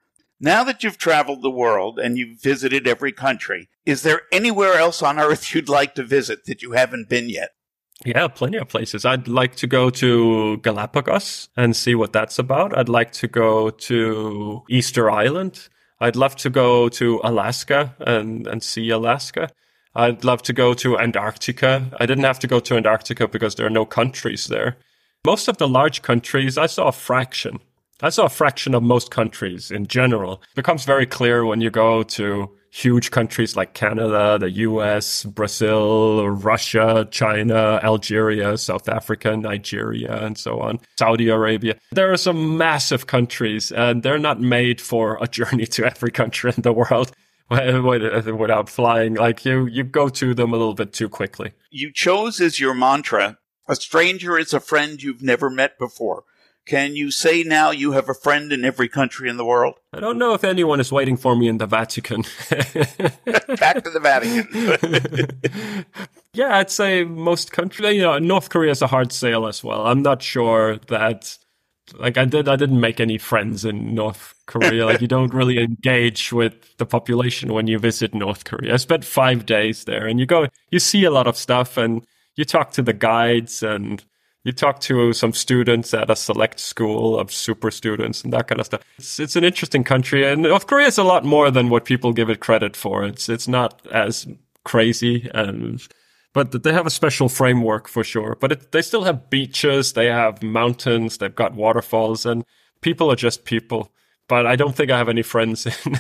Now 0.40 0.64
that 0.64 0.82
you've 0.82 0.98
traveled 0.98 1.42
the 1.42 1.50
world 1.50 1.98
and 1.98 2.18
you've 2.18 2.40
visited 2.40 2.86
every 2.88 3.12
country, 3.12 3.68
is 3.86 4.02
there 4.02 4.22
anywhere 4.32 4.74
else 4.74 5.02
on 5.02 5.18
earth 5.18 5.54
you'd 5.54 5.68
like 5.68 5.94
to 5.94 6.02
visit 6.02 6.44
that 6.46 6.62
you 6.62 6.72
haven't 6.72 7.08
been 7.08 7.28
yet? 7.28 7.50
Yeah, 8.04 8.26
plenty 8.28 8.58
of 8.58 8.68
places. 8.68 9.04
I'd 9.04 9.28
like 9.28 9.54
to 9.56 9.66
go 9.66 9.88
to 9.88 10.58
Galapagos 10.58 11.48
and 11.56 11.76
see 11.76 11.94
what 11.94 12.12
that's 12.12 12.38
about. 12.38 12.76
I'd 12.76 12.88
like 12.88 13.12
to 13.12 13.28
go 13.28 13.70
to 13.70 14.62
Easter 14.68 15.10
Island. 15.10 15.68
I'd 16.04 16.16
love 16.16 16.36
to 16.36 16.50
go 16.50 16.90
to 16.90 17.18
Alaska 17.24 17.94
and, 17.98 18.46
and 18.46 18.62
see 18.62 18.90
Alaska. 18.90 19.48
I'd 19.94 20.22
love 20.22 20.42
to 20.42 20.52
go 20.52 20.74
to 20.74 20.98
Antarctica. 20.98 21.90
I 21.98 22.04
didn't 22.04 22.24
have 22.24 22.38
to 22.40 22.46
go 22.46 22.60
to 22.60 22.76
Antarctica 22.76 23.26
because 23.26 23.54
there 23.54 23.64
are 23.64 23.70
no 23.80 23.86
countries 23.86 24.48
there. 24.48 24.76
Most 25.24 25.48
of 25.48 25.56
the 25.56 25.66
large 25.66 26.02
countries, 26.02 26.58
I 26.58 26.66
saw 26.66 26.88
a 26.88 26.92
fraction. 26.92 27.58
I 28.02 28.10
saw 28.10 28.26
a 28.26 28.28
fraction 28.28 28.74
of 28.74 28.82
most 28.82 29.10
countries 29.10 29.70
in 29.70 29.86
general. 29.86 30.42
It 30.52 30.56
becomes 30.56 30.84
very 30.84 31.06
clear 31.06 31.46
when 31.46 31.62
you 31.62 31.70
go 31.70 32.02
to 32.02 32.50
huge 32.74 33.12
countries 33.12 33.54
like 33.54 33.72
Canada, 33.72 34.36
the 34.36 34.50
US, 34.50 35.22
Brazil, 35.22 36.28
Russia, 36.28 37.06
China, 37.08 37.78
Algeria, 37.84 38.58
South 38.58 38.88
Africa, 38.88 39.36
Nigeria, 39.36 40.24
and 40.24 40.36
so 40.36 40.60
on, 40.60 40.80
Saudi 40.98 41.28
Arabia. 41.28 41.76
There 41.92 42.12
are 42.12 42.16
some 42.16 42.58
massive 42.58 43.06
countries 43.06 43.70
and 43.70 44.02
they're 44.02 44.18
not 44.18 44.40
made 44.40 44.80
for 44.80 45.18
a 45.22 45.28
journey 45.28 45.66
to 45.74 45.84
every 45.84 46.10
country 46.10 46.52
in 46.56 46.62
the 46.62 46.72
world. 46.72 47.12
Without 47.50 48.68
flying, 48.70 49.14
like 49.14 49.44
you, 49.44 49.66
you 49.66 49.84
go 49.84 50.08
to 50.08 50.34
them 50.34 50.52
a 50.52 50.56
little 50.56 50.74
bit 50.74 50.92
too 50.92 51.08
quickly. 51.08 51.52
You 51.70 51.92
chose 51.92 52.40
as 52.40 52.58
your 52.58 52.74
mantra 52.74 53.38
a 53.66 53.76
stranger 53.76 54.38
is 54.38 54.52
a 54.52 54.60
friend 54.60 55.02
you've 55.02 55.22
never 55.22 55.48
met 55.48 55.78
before. 55.78 56.24
Can 56.66 56.96
you 56.96 57.10
say 57.10 57.42
now 57.42 57.70
you 57.72 57.92
have 57.92 58.08
a 58.08 58.14
friend 58.14 58.50
in 58.50 58.64
every 58.64 58.88
country 58.88 59.28
in 59.28 59.36
the 59.36 59.44
world? 59.44 59.74
I 59.92 60.00
don't 60.00 60.16
know 60.16 60.32
if 60.32 60.44
anyone 60.44 60.80
is 60.80 60.90
waiting 60.90 61.18
for 61.18 61.36
me 61.36 61.46
in 61.46 61.58
the 61.58 61.66
Vatican. 61.66 62.22
Back 62.50 63.84
to 63.84 63.90
the 63.90 64.00
Vatican. 64.02 65.86
yeah, 66.32 66.56
I'd 66.56 66.70
say 66.70 67.04
most 67.04 67.52
countries. 67.52 67.94
You 67.94 68.02
know, 68.02 68.18
North 68.18 68.48
Korea 68.48 68.70
is 68.70 68.80
a 68.80 68.86
hard 68.86 69.12
sale 69.12 69.46
as 69.46 69.62
well. 69.62 69.86
I'm 69.86 70.02
not 70.02 70.22
sure 70.22 70.78
that. 70.88 71.36
Like 71.98 72.16
I 72.16 72.24
did, 72.24 72.48
I 72.48 72.56
didn't 72.56 72.80
make 72.80 72.98
any 72.98 73.18
friends 73.18 73.66
in 73.66 73.94
North 73.94 74.32
Korea. 74.46 74.86
like 74.86 75.02
you 75.02 75.06
don't 75.06 75.34
really 75.34 75.58
engage 75.58 76.32
with 76.32 76.78
the 76.78 76.86
population 76.86 77.52
when 77.52 77.66
you 77.66 77.78
visit 77.78 78.14
North 78.14 78.44
Korea. 78.44 78.72
I 78.72 78.76
spent 78.78 79.04
five 79.04 79.44
days 79.44 79.84
there, 79.84 80.06
and 80.06 80.18
you 80.18 80.24
go, 80.24 80.46
you 80.70 80.78
see 80.78 81.04
a 81.04 81.10
lot 81.10 81.26
of 81.26 81.36
stuff, 81.36 81.76
and 81.76 82.02
you 82.36 82.46
talk 82.46 82.72
to 82.72 82.82
the 82.82 82.94
guides 82.94 83.62
and 83.62 84.02
you 84.44 84.52
talk 84.52 84.80
to 84.80 85.12
some 85.12 85.32
students 85.32 85.94
at 85.94 86.10
a 86.10 86.16
select 86.16 86.60
school 86.60 87.18
of 87.18 87.32
super 87.32 87.70
students 87.70 88.22
and 88.22 88.32
that 88.32 88.46
kind 88.46 88.60
of 88.60 88.66
stuff. 88.66 88.82
It's, 88.98 89.18
it's 89.18 89.36
an 89.36 89.44
interesting 89.44 89.84
country, 89.84 90.30
and 90.30 90.42
North 90.42 90.66
Korea 90.66 90.86
is 90.86 90.98
a 90.98 91.04
lot 91.04 91.24
more 91.24 91.50
than 91.50 91.70
what 91.70 91.86
people 91.86 92.12
give 92.12 92.30
it 92.30 92.40
credit 92.40 92.76
for. 92.76 93.04
It's 93.04 93.28
it's 93.28 93.48
not 93.48 93.84
as 93.90 94.26
crazy, 94.64 95.30
and 95.34 95.86
but 96.34 96.62
they 96.62 96.72
have 96.72 96.86
a 96.86 96.90
special 96.90 97.28
framework 97.28 97.88
for 97.88 98.04
sure. 98.04 98.36
But 98.38 98.52
it, 98.52 98.72
they 98.72 98.82
still 98.82 99.04
have 99.04 99.30
beaches, 99.30 99.94
they 99.94 100.06
have 100.06 100.42
mountains, 100.42 101.18
they've 101.18 101.34
got 101.34 101.54
waterfalls, 101.54 102.26
and 102.26 102.44
people 102.82 103.10
are 103.10 103.16
just 103.16 103.44
people. 103.44 103.90
But 104.28 104.46
I 104.46 104.56
don't 104.56 104.76
think 104.76 104.90
I 104.90 104.98
have 104.98 105.08
any 105.08 105.22
friends 105.22 105.66
in 105.86 105.98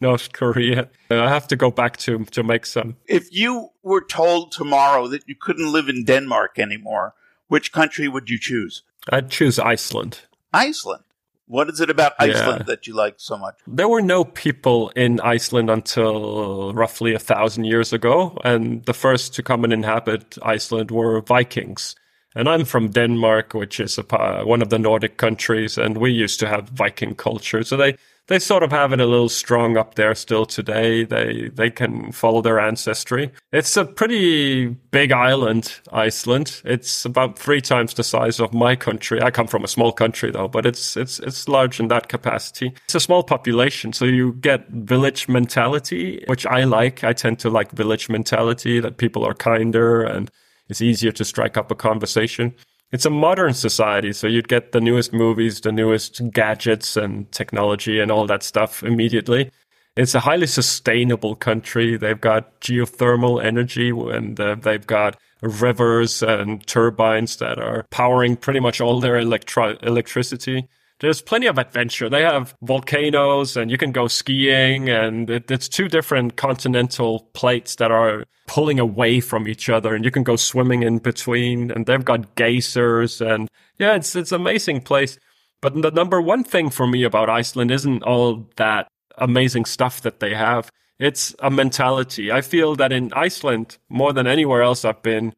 North 0.00 0.32
Korea. 0.32 0.88
Uh, 1.10 1.24
I 1.24 1.28
have 1.28 1.48
to 1.48 1.56
go 1.56 1.70
back 1.70 1.98
to 1.98 2.24
to 2.24 2.42
make 2.42 2.64
some. 2.64 2.96
If 3.06 3.30
you 3.32 3.68
were 3.82 4.04
told 4.04 4.52
tomorrow 4.52 5.08
that 5.08 5.28
you 5.28 5.34
couldn't 5.38 5.70
live 5.70 5.90
in 5.90 6.04
Denmark 6.04 6.58
anymore, 6.58 7.12
which 7.48 7.72
country 7.72 8.08
would 8.08 8.28
you 8.30 8.38
choose? 8.38 8.82
I'd 9.10 9.30
choose 9.30 9.58
Iceland. 9.58 10.20
Iceland. 10.52 11.02
What 11.48 11.68
is 11.68 11.80
it 11.80 11.90
about 11.90 12.14
Iceland 12.18 12.60
yeah. 12.60 12.66
that 12.66 12.86
you 12.88 12.94
like 12.94 13.14
so 13.18 13.38
much? 13.38 13.54
There 13.68 13.88
were 13.88 14.02
no 14.02 14.24
people 14.24 14.90
in 14.96 15.20
Iceland 15.20 15.70
until 15.70 16.74
roughly 16.74 17.14
a 17.14 17.20
thousand 17.20 17.64
years 17.64 17.92
ago, 17.92 18.36
and 18.42 18.84
the 18.84 18.94
first 18.94 19.32
to 19.34 19.44
come 19.44 19.62
and 19.62 19.72
inhabit 19.72 20.38
Iceland 20.42 20.90
were 20.90 21.20
Vikings. 21.20 21.94
And 22.34 22.48
I'm 22.48 22.64
from 22.64 22.90
Denmark, 22.90 23.54
which 23.54 23.78
is 23.78 23.96
a, 23.96 24.42
one 24.44 24.60
of 24.60 24.70
the 24.70 24.78
Nordic 24.78 25.18
countries, 25.18 25.78
and 25.78 25.98
we 25.98 26.10
used 26.10 26.40
to 26.40 26.48
have 26.48 26.68
Viking 26.70 27.14
culture. 27.14 27.62
So 27.62 27.76
they 27.76 27.96
they 28.28 28.38
sort 28.38 28.62
of 28.62 28.72
have 28.72 28.92
it 28.92 29.00
a 29.00 29.06
little 29.06 29.28
strong 29.28 29.76
up 29.76 29.94
there 29.94 30.14
still 30.14 30.46
today. 30.46 31.04
They 31.04 31.50
they 31.54 31.70
can 31.70 32.12
follow 32.12 32.42
their 32.42 32.58
ancestry. 32.58 33.32
It's 33.52 33.76
a 33.76 33.84
pretty 33.84 34.66
big 34.66 35.12
island, 35.12 35.80
Iceland. 35.92 36.60
It's 36.64 37.04
about 37.04 37.38
three 37.38 37.60
times 37.60 37.94
the 37.94 38.02
size 38.02 38.40
of 38.40 38.52
my 38.52 38.74
country. 38.74 39.22
I 39.22 39.30
come 39.30 39.46
from 39.46 39.64
a 39.64 39.68
small 39.68 39.92
country 39.92 40.30
though, 40.30 40.48
but 40.48 40.66
it's 40.66 40.96
it's 40.96 41.20
it's 41.20 41.48
large 41.48 41.78
in 41.78 41.88
that 41.88 42.08
capacity. 42.08 42.74
It's 42.84 42.94
a 42.94 43.00
small 43.00 43.22
population, 43.22 43.92
so 43.92 44.04
you 44.04 44.32
get 44.34 44.68
village 44.70 45.28
mentality, 45.28 46.24
which 46.26 46.46
I 46.46 46.64
like. 46.64 47.04
I 47.04 47.12
tend 47.12 47.38
to 47.40 47.50
like 47.50 47.70
village 47.70 48.08
mentality 48.08 48.80
that 48.80 48.96
people 48.96 49.24
are 49.24 49.34
kinder 49.34 50.02
and 50.02 50.30
it's 50.68 50.82
easier 50.82 51.12
to 51.12 51.24
strike 51.24 51.56
up 51.56 51.70
a 51.70 51.76
conversation 51.76 52.54
it's 52.92 53.04
a 53.04 53.10
modern 53.10 53.54
society, 53.54 54.12
so 54.12 54.26
you'd 54.26 54.48
get 54.48 54.72
the 54.72 54.80
newest 54.80 55.12
movies, 55.12 55.60
the 55.60 55.72
newest 55.72 56.20
gadgets 56.30 56.96
and 56.96 57.30
technology 57.32 58.00
and 58.00 58.10
all 58.10 58.26
that 58.26 58.42
stuff 58.42 58.82
immediately. 58.82 59.50
It's 59.96 60.14
a 60.14 60.20
highly 60.20 60.46
sustainable 60.46 61.34
country. 61.34 61.96
They've 61.96 62.20
got 62.20 62.60
geothermal 62.60 63.42
energy 63.42 63.90
and 63.90 64.38
uh, 64.38 64.56
they've 64.56 64.86
got 64.86 65.16
rivers 65.42 66.22
and 66.22 66.66
turbines 66.66 67.36
that 67.36 67.58
are 67.58 67.86
powering 67.90 68.36
pretty 68.36 68.60
much 68.60 68.80
all 68.80 69.00
their 69.00 69.18
electro- 69.18 69.78
electricity 69.82 70.68
there's 71.00 71.20
plenty 71.20 71.46
of 71.46 71.58
adventure. 71.58 72.08
They 72.08 72.22
have 72.22 72.54
volcanoes 72.62 73.56
and 73.56 73.70
you 73.70 73.76
can 73.76 73.92
go 73.92 74.08
skiing 74.08 74.88
and 74.88 75.28
it, 75.28 75.50
it's 75.50 75.68
two 75.68 75.88
different 75.88 76.36
continental 76.36 77.28
plates 77.34 77.76
that 77.76 77.90
are 77.90 78.24
pulling 78.46 78.80
away 78.80 79.20
from 79.20 79.46
each 79.46 79.68
other 79.68 79.94
and 79.94 80.04
you 80.04 80.10
can 80.10 80.22
go 80.22 80.36
swimming 80.36 80.82
in 80.82 80.98
between 80.98 81.70
and 81.70 81.86
they've 81.86 82.04
got 82.04 82.34
geysers 82.36 83.20
and 83.20 83.48
yeah, 83.78 83.94
it's, 83.94 84.16
it's 84.16 84.32
an 84.32 84.40
amazing 84.40 84.80
place. 84.80 85.18
But 85.60 85.80
the 85.80 85.90
number 85.90 86.20
one 86.20 86.44
thing 86.44 86.70
for 86.70 86.86
me 86.86 87.02
about 87.02 87.28
Iceland 87.28 87.70
isn't 87.70 88.02
all 88.02 88.48
that 88.56 88.88
amazing 89.18 89.64
stuff 89.64 90.00
that 90.02 90.20
they 90.20 90.34
have. 90.34 90.70
It's 90.98 91.34
a 91.40 91.50
mentality. 91.50 92.32
I 92.32 92.40
feel 92.40 92.74
that 92.76 92.92
in 92.92 93.12
Iceland, 93.12 93.76
more 93.88 94.12
than 94.12 94.26
anywhere 94.26 94.62
else 94.62 94.84
I've 94.84 95.02
been, 95.02 95.34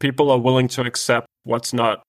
people 0.00 0.30
are 0.30 0.38
willing 0.38 0.68
to 0.68 0.82
accept 0.82 1.26
what's 1.44 1.72
not 1.72 2.02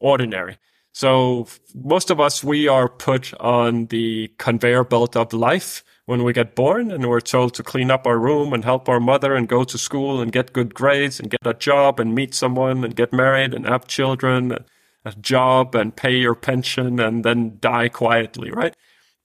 ordinary. 0.00 0.58
So 0.92 1.46
most 1.74 2.10
of 2.10 2.20
us, 2.20 2.44
we 2.44 2.68
are 2.68 2.88
put 2.88 3.32
on 3.40 3.86
the 3.86 4.28
conveyor 4.38 4.84
belt 4.84 5.16
of 5.16 5.32
life 5.32 5.82
when 6.04 6.22
we 6.22 6.32
get 6.32 6.54
born 6.54 6.90
and 6.90 7.08
we're 7.08 7.20
told 7.20 7.54
to 7.54 7.62
clean 7.62 7.90
up 7.90 8.06
our 8.06 8.18
room 8.18 8.52
and 8.52 8.64
help 8.64 8.88
our 8.88 9.00
mother 9.00 9.34
and 9.34 9.48
go 9.48 9.64
to 9.64 9.78
school 9.78 10.20
and 10.20 10.32
get 10.32 10.52
good 10.52 10.74
grades 10.74 11.18
and 11.18 11.30
get 11.30 11.46
a 11.46 11.54
job 11.54 11.98
and 11.98 12.14
meet 12.14 12.34
someone 12.34 12.84
and 12.84 12.96
get 12.96 13.12
married 13.12 13.54
and 13.54 13.66
have 13.66 13.86
children, 13.86 14.58
a 15.04 15.12
job 15.12 15.74
and 15.74 15.96
pay 15.96 16.16
your 16.16 16.34
pension 16.34 17.00
and 17.00 17.24
then 17.24 17.56
die 17.60 17.88
quietly, 17.88 18.50
right? 18.50 18.74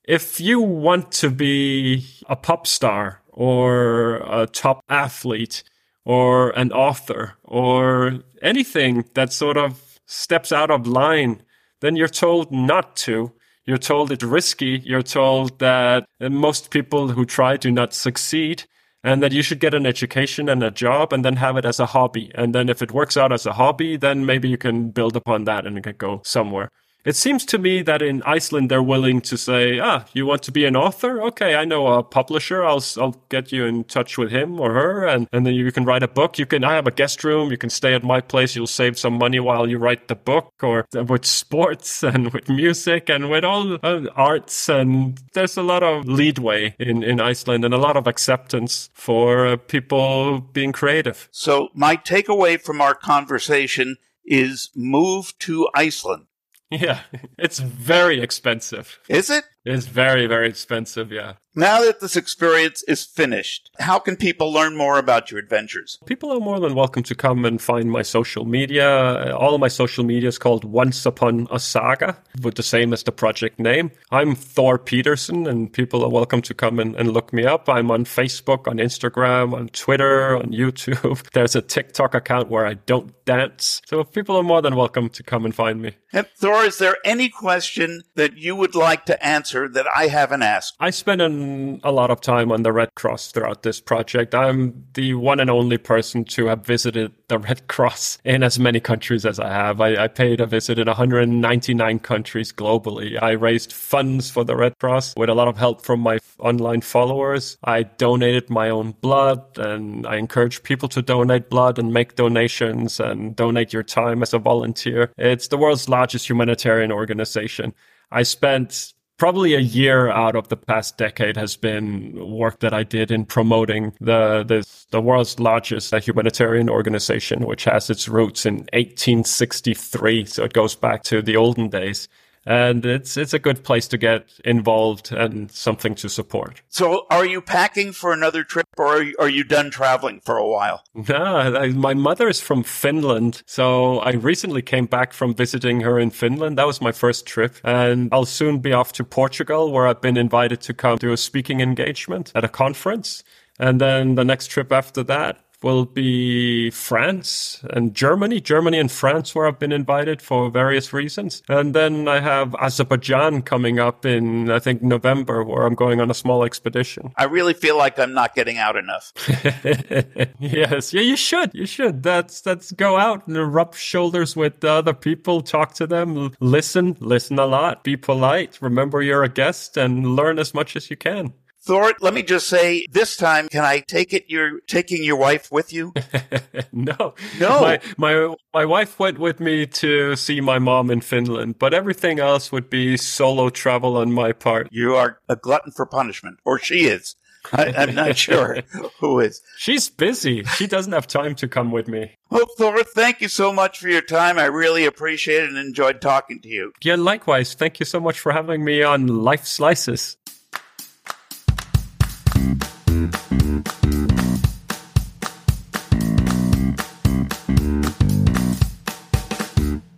If 0.04 0.40
you 0.40 0.62
want 0.62 1.12
to 1.14 1.30
be 1.30 2.06
a 2.30 2.38
pop 2.38 2.66
star 2.66 3.22
or 3.28 4.22
a 4.26 4.48
top 4.48 4.84
athlete 4.88 5.64
or 6.06 6.52
an 6.52 6.72
author 6.72 7.34
or 7.44 8.24
anything 8.42 9.04
that 9.16 9.34
sort 9.34 9.58
of 9.58 10.00
steps 10.06 10.54
out 10.54 10.72
of 10.72 10.88
line, 10.88 11.42
then 11.82 11.96
you're 11.96 12.08
told 12.08 12.52
not 12.52 12.96
to 12.98 13.34
you're 13.68 13.78
told 13.78 14.12
it's 14.14 14.24
risky. 14.24 14.82
You're 14.86 15.04
told 15.04 15.60
that 15.60 16.08
most 16.22 16.72
people 16.72 17.10
who 17.10 17.26
try 17.26 17.58
do 17.58 17.70
not 17.70 17.94
succeed 17.94 18.64
and 19.04 19.22
that 19.22 19.34
you 19.34 19.42
should 19.42 19.60
get 19.60 19.74
an 19.74 19.86
education 19.86 20.48
and 20.48 20.64
a 20.64 20.72
job 20.72 21.12
and 21.12 21.24
then 21.24 21.36
have 21.36 21.58
it 21.58 21.66
as 21.66 21.80
a 21.80 21.88
hobby. 21.88 22.32
And 22.34 22.56
then 22.56 22.70
if 22.70 22.82
it 22.82 22.94
works 22.94 23.18
out 23.18 23.34
as 23.34 23.46
a 23.46 23.54
hobby, 23.54 23.98
then 23.98 24.26
maybe 24.26 24.48
you 24.48 24.58
can 24.58 24.92
build 24.92 25.18
upon 25.18 25.44
that 25.44 25.68
and 25.68 25.84
can 25.84 25.96
go 25.98 26.22
somewhere. 26.24 26.72
It 27.08 27.16
seems 27.16 27.46
to 27.46 27.58
me 27.58 27.84
that 27.84 28.02
in 28.02 28.22
Iceland 28.24 28.70
they're 28.70 28.84
willing 28.84 29.22
to 29.22 29.38
say, 29.38 29.80
"Ah, 29.80 30.04
you 30.12 30.26
want 30.26 30.44
to 30.44 30.52
be 30.52 30.66
an 30.66 30.76
author? 30.76 31.22
Okay, 31.30 31.56
I 31.56 31.64
know 31.64 31.88
a 31.88 32.04
publisher. 32.04 32.66
I'll 32.66 32.84
I'll 32.98 33.16
get 33.30 33.50
you 33.54 33.64
in 33.64 33.86
touch 33.86 34.18
with 34.18 34.30
him 34.30 34.60
or 34.60 34.74
her, 34.74 35.08
and 35.08 35.26
and 35.32 35.46
then 35.46 35.54
you 35.54 35.72
can 35.72 35.86
write 35.86 36.04
a 36.04 36.10
book. 36.10 36.38
You 36.38 36.46
can 36.46 36.66
I 36.66 36.74
have 36.76 36.86
a 36.86 36.92
guest 36.92 37.24
room. 37.24 37.50
You 37.50 37.58
can 37.58 37.70
stay 37.70 37.94
at 37.94 38.04
my 38.04 38.20
place. 38.20 38.58
You'll 38.58 38.68
save 38.68 39.00
some 39.00 39.14
money 39.14 39.40
while 39.40 39.70
you 39.70 39.78
write 39.78 40.10
the 40.10 40.16
book, 40.16 40.52
or 40.62 40.86
with 40.92 41.26
sports 41.26 42.04
and 42.12 42.34
with 42.34 42.50
music 42.50 43.10
and 43.10 43.30
with 43.30 43.46
all 43.46 43.78
uh, 43.84 44.08
arts. 44.14 44.68
And 44.68 45.18
there's 45.32 45.56
a 45.56 45.64
lot 45.64 45.84
of 45.84 46.10
leadway 46.10 46.76
in 46.78 47.04
in 47.04 47.22
Iceland 47.22 47.64
and 47.64 47.74
a 47.74 47.86
lot 47.88 47.96
of 47.96 48.06
acceptance 48.08 48.90
for 48.94 49.48
uh, 49.48 49.56
people 49.56 50.42
being 50.42 50.74
creative. 50.74 51.30
So 51.32 51.70
my 51.74 51.96
takeaway 51.96 52.60
from 52.60 52.82
our 52.82 52.96
conversation 52.96 53.96
is 54.26 54.72
move 54.76 55.32
to 55.40 55.70
Iceland. 55.74 56.28
Yeah, 56.70 57.00
it's 57.38 57.60
very 57.60 58.22
expensive. 58.22 59.00
Is 59.08 59.30
it? 59.30 59.46
It's 59.68 59.86
very, 59.86 60.28
very 60.28 60.48
expensive, 60.48 61.12
yeah. 61.12 61.34
Now 61.54 61.82
that 61.82 62.02
this 62.02 62.16
experience 62.16 62.84
is 62.84 63.04
finished, 63.04 63.72
how 63.80 63.98
can 63.98 64.16
people 64.16 64.54
learn 64.54 64.78
more 64.78 65.00
about 65.00 65.32
your 65.32 65.40
adventures? 65.40 65.98
People 66.06 66.32
are 66.32 66.40
more 66.40 66.60
than 66.60 66.76
welcome 66.76 67.02
to 67.02 67.16
come 67.16 67.46
and 67.46 67.60
find 67.60 67.90
my 67.90 68.04
social 68.04 68.46
media. 68.46 68.88
Uh, 68.88 69.36
all 69.36 69.56
of 69.56 69.60
my 69.60 69.68
social 69.68 70.04
media 70.04 70.30
is 70.30 70.38
called 70.38 70.64
Once 70.64 71.04
Upon 71.04 71.48
a 71.50 71.60
Saga, 71.60 72.16
with 72.44 72.56
the 72.56 72.64
same 72.64 72.94
as 72.94 73.02
the 73.02 73.12
project 73.12 73.60
name. 73.60 73.90
I'm 74.12 74.36
Thor 74.36 74.78
Pedersen, 74.78 75.48
and 75.48 75.74
people 75.74 76.04
are 76.04 76.10
welcome 76.10 76.44
to 76.44 76.54
come 76.54 76.80
and, 76.80 76.96
and 76.96 77.12
look 77.12 77.34
me 77.34 77.44
up. 77.44 77.68
I'm 77.68 77.90
on 77.90 78.06
Facebook, 78.06 78.68
on 78.68 78.78
Instagram, 78.78 79.54
on 79.54 79.70
Twitter, 79.70 80.38
on 80.38 80.52
YouTube. 80.52 81.28
There's 81.34 81.56
a 81.56 81.62
TikTok 81.64 82.14
account 82.14 82.50
where 82.50 82.68
I 82.68 82.76
don't 82.76 83.14
dance. 83.26 83.82
So 83.88 84.04
people 84.04 84.38
are 84.38 84.44
more 84.44 84.62
than 84.62 84.76
welcome 84.76 85.10
to 85.10 85.24
come 85.24 85.44
and 85.44 85.56
find 85.56 85.82
me. 85.82 85.96
And 86.14 86.28
Thor, 86.38 86.64
is 86.64 86.78
there 86.78 86.98
any 87.04 87.30
question 87.30 88.04
that 88.14 88.38
you 88.38 88.56
would 88.56 88.76
like 88.76 89.06
to 89.06 89.26
answer 89.26 89.57
answer 89.58 89.74
that 89.74 89.88
I 89.96 90.08
haven't 90.08 90.44
asked. 90.44 90.76
I 90.80 90.90
spent 90.90 91.22
an, 91.22 91.80
a 91.84 91.92
lot 91.92 92.10
of 92.10 92.22
time 92.22 92.52
on 92.52 92.64
the 92.64 92.72
Red 92.72 92.96
Cross 92.96 93.32
throughout 93.32 93.64
this 93.64 93.80
project. 93.80 94.36
I'm 94.36 94.86
the 94.94 95.14
one 95.16 95.40
and 95.40 95.50
only 95.50 95.78
person 95.78 96.24
to 96.26 96.48
have 96.48 96.66
visited 96.66 97.14
the 97.28 97.40
Red 97.48 97.68
Cross 97.68 98.20
in 98.24 98.44
as 98.44 98.60
many 98.60 98.80
countries 98.80 99.26
as 99.26 99.40
I 99.40 99.50
have. 99.50 99.82
I, 99.82 100.04
I 100.04 100.08
paid 100.08 100.40
a 100.40 100.46
visit 100.46 100.80
in 100.80 100.88
199 100.88 102.00
countries 102.00 102.52
globally. 102.52 103.22
I 103.22 103.32
raised 103.32 103.74
funds 103.74 104.30
for 104.30 104.44
the 104.44 104.56
Red 104.56 104.78
Cross 104.80 105.16
with 105.18 105.30
a 105.30 105.36
lot 105.36 105.48
of 105.48 105.58
help 105.58 105.82
from 105.82 106.00
my 106.00 106.20
online 106.40 106.82
followers. 106.82 107.58
I 107.64 107.84
donated 107.84 108.50
my 108.50 108.70
own 108.70 108.92
blood 109.02 109.58
and 109.58 110.06
I 110.06 110.18
encourage 110.18 110.64
people 110.64 110.90
to 110.90 111.02
donate 111.02 111.50
blood 111.50 111.80
and 111.80 111.94
make 111.94 112.16
donations 112.16 113.00
and 113.00 113.36
donate 113.36 113.74
your 113.74 113.84
time 113.84 114.22
as 114.22 114.34
a 114.34 114.40
volunteer. 114.40 115.12
It's 115.18 115.48
the 115.48 115.58
world's 115.58 115.90
largest 115.90 116.30
humanitarian 116.30 116.92
organization. 116.92 117.74
I 118.12 118.24
spent 118.24 118.94
probably 119.18 119.56
a 119.56 119.60
year 119.60 120.10
out 120.10 120.36
of 120.36 120.48
the 120.48 120.58
past 120.58 120.98
decade 120.98 121.36
has 121.38 121.58
been 121.58 122.14
work 122.30 122.60
that 122.60 122.74
I 122.74 122.84
did 122.84 123.12
in 123.12 123.26
promoting 123.26 123.94
the 124.00 124.44
the, 124.44 124.68
the 124.92 125.02
world's 125.02 125.40
largest 125.40 125.94
uh, 125.94 126.00
humanitarian 126.00 126.70
organization, 126.70 127.46
which 127.46 127.66
has 127.66 127.90
its 127.90 128.08
roots 128.08 128.46
in 128.46 128.58
1863. 128.74 130.26
So 130.26 130.44
it 130.44 130.54
goes 130.54 130.76
back 130.76 131.04
to 131.04 131.22
the 131.22 131.36
olden 131.36 131.70
days 131.70 132.08
and 132.48 132.86
it's 132.86 133.18
it's 133.18 133.34
a 133.34 133.40
good 133.40 133.64
place 133.66 133.88
to 133.90 133.98
get 133.98 134.40
involved 134.46 135.12
and 135.12 135.52
something 135.52 135.94
to 135.96 136.08
support. 136.08 136.62
So, 136.70 137.06
are 137.10 137.26
you 137.26 137.42
packing 137.42 137.92
for 137.92 138.14
another 138.14 138.44
trip, 138.46 138.68
or 138.78 138.88
are 138.88 139.04
you, 139.04 139.16
are 139.20 139.30
you 139.30 139.44
done 139.44 139.70
traveling 139.70 140.22
for 140.22 140.38
a 140.38 140.48
while? 140.48 140.84
No, 140.96 141.70
my 141.74 141.94
mother 141.94 142.30
is 142.30 142.40
from 142.40 142.64
Finland, 142.64 143.44
so 143.46 144.00
I 144.00 144.12
recently 144.12 144.62
came 144.62 144.86
back 144.86 145.12
from 145.12 145.36
visiting 145.36 145.82
her 145.82 146.00
in 146.00 146.10
Finland. 146.10 146.58
That 146.58 146.68
was 146.68 146.80
my 146.80 146.94
first 146.94 147.26
trip, 147.26 147.58
and 147.66 148.08
I'll 148.14 148.26
soon 148.26 148.60
be 148.60 148.72
off 148.72 148.94
to 148.94 149.04
Portugal, 149.04 149.72
where 149.74 149.86
I've 149.86 150.02
been 150.02 150.18
invited 150.18 150.62
to 150.62 150.74
come 150.74 150.98
to 151.00 151.12
a 151.12 151.18
speaking 151.18 151.60
engagement 151.60 152.32
at 152.34 152.46
a 152.46 152.50
conference. 152.50 153.24
And 153.60 153.82
then 153.82 154.16
the 154.16 154.24
next 154.24 154.48
trip 154.48 154.72
after 154.72 155.04
that 155.04 155.40
will 155.64 155.86
be 155.86 156.70
France 156.70 157.64
and 157.72 157.94
Germany, 157.94 158.40
Germany 158.40 158.80
and 158.80 158.92
France, 158.92 159.34
where 159.34 159.48
I've 159.48 159.60
been 159.60 159.72
invited 159.72 160.22
for 160.22 160.50
various 160.50 160.94
reasons. 160.94 161.42
And 161.50 161.74
then 161.74 162.08
I 162.08 162.20
have 162.20 162.56
Azerbaijan 162.56 163.42
coming 163.42 163.80
up 163.80 164.06
in, 164.06 164.52
I 164.52 164.60
think, 164.60 164.82
November, 164.82 165.44
where 165.44 165.66
I'm 165.66 165.76
going 165.76 166.00
on 166.00 166.12
a 166.12 166.14
small 166.14 166.44
expedition. 166.44 167.12
I 167.16 167.26
really 167.26 167.54
feel 167.54 167.78
like 167.78 167.98
I'm 167.98 168.14
not 168.14 168.36
getting 168.36 168.58
out 168.58 168.76
enough. 168.76 169.12
yes. 170.40 170.94
Yeah, 170.94 171.02
you 171.02 171.18
should. 171.18 171.52
You 171.54 171.66
should. 171.66 172.04
That's, 172.04 172.42
that's 172.42 172.72
go 172.72 172.98
out 172.98 173.28
and 173.28 173.54
rub 173.54 173.76
shoulders 173.76 174.36
with 174.36 174.64
other 174.64 174.94
people, 174.94 175.42
talk 175.42 175.74
to 175.76 175.88
them, 175.88 176.34
listen, 176.40 176.96
listen 177.00 177.40
a 177.40 177.46
lot, 177.46 177.84
be 177.84 177.98
polite, 177.98 178.58
remember 178.62 179.02
you're 179.02 179.24
a 179.24 179.30
guest 179.30 179.78
and 179.78 180.16
learn 180.16 180.40
as 180.40 180.54
much 180.54 180.76
as 180.76 180.90
you 180.90 180.98
can. 180.98 181.34
Thor, 181.68 181.94
let 182.00 182.14
me 182.14 182.24
just 182.24 182.48
say 182.48 182.86
this 182.90 183.18
time, 183.18 183.50
can 183.50 183.66
I 183.66 183.80
take 183.80 184.14
it 184.14 184.26
you're 184.30 184.62
taking 184.68 185.04
your 185.04 185.18
wife 185.18 185.52
with 185.52 185.74
you? 185.74 185.94
no. 186.72 187.14
No. 187.38 187.62
My, 187.62 187.80
my, 187.98 188.36
my 188.54 188.64
wife 188.64 188.98
went 188.98 189.20
with 189.20 189.42
me 189.42 189.66
to 189.66 190.16
see 190.16 190.40
my 190.40 190.60
mom 190.60 190.90
in 190.90 191.02
Finland, 191.02 191.60
but 191.60 191.74
everything 191.74 192.20
else 192.20 192.54
would 192.54 192.70
be 192.70 192.96
solo 192.96 193.50
travel 193.50 193.98
on 193.98 194.14
my 194.14 194.32
part. 194.32 194.70
You 194.72 194.96
are 194.96 195.20
a 195.28 195.36
glutton 195.36 195.74
for 195.74 195.86
punishment, 195.86 196.40
or 196.46 196.58
she 196.58 196.86
is. 196.86 197.18
I, 197.52 197.66
am 197.84 197.96
not 197.96 198.18
sure 198.28 198.62
who 199.02 199.20
is. 199.20 199.42
She's 199.58 199.90
busy. 199.90 200.46
She 200.46 200.68
doesn't 200.68 200.94
have 200.94 201.06
time 201.06 201.36
to 201.36 201.50
come 201.50 201.72
with 201.72 201.90
me. 201.90 202.16
Well, 202.30 202.46
Thor, 202.58 202.82
thank 202.84 203.20
you 203.20 203.28
so 203.28 203.52
much 203.52 203.80
for 203.80 203.90
your 203.90 204.02
time. 204.02 204.38
I 204.38 204.46
really 204.46 204.86
appreciate 204.86 205.44
it 205.44 205.50
and 205.50 205.58
enjoyed 205.58 206.00
talking 206.00 206.40
to 206.42 206.48
you. 206.48 206.72
Yeah, 206.82 206.96
likewise. 206.96 207.56
Thank 207.56 207.82
you 207.82 207.86
so 207.86 208.00
much 208.00 208.22
for 208.22 208.32
having 208.32 208.64
me 208.64 208.84
on 208.84 209.08
Life 209.08 209.46
Slices. 209.46 210.16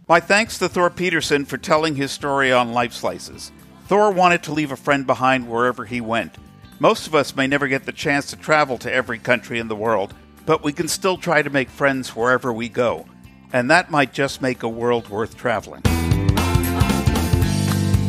My 0.10 0.19
thanks 0.19 0.58
to 0.58 0.67
Thor 0.67 0.89
Pedersen 0.89 1.45
for 1.45 1.60
telling 1.60 1.95
his 1.95 2.12
story 2.12 2.52
on 2.52 2.74
Life 2.74 2.93
Slices. 2.93 3.52
Thor 3.86 4.10
wanted 4.12 4.41
to 4.41 4.54
leave 4.54 4.72
a 4.72 4.76
friend 4.76 5.06
behind 5.06 5.48
wherever 5.48 5.86
he 5.86 6.02
went. 6.02 6.36
Most 6.80 7.06
of 7.06 7.13
us 7.13 7.36
may 7.36 7.45
never 7.45 7.67
get 7.67 7.86
the 7.86 7.91
chance 7.91 8.32
to 8.32 8.36
travel 8.36 8.80
to 8.80 8.91
every 8.91 9.19
country 9.19 9.60
in 9.60 9.67
the 9.67 9.76
world, 9.76 10.15
but 10.48 10.63
we 10.63 10.74
can 10.74 10.88
still 10.88 11.15
try 11.15 11.43
to 11.43 11.52
make 11.52 11.69
friends 11.69 12.15
wherever 12.15 12.52
we 12.52 12.69
go. 12.69 13.06
And 13.54 13.69
that 13.69 13.91
might 13.91 14.12
just 14.12 14.41
make 14.41 14.63
a 14.63 14.67
world 14.67 15.10
worth 15.10 15.38
traveling. 15.38 15.84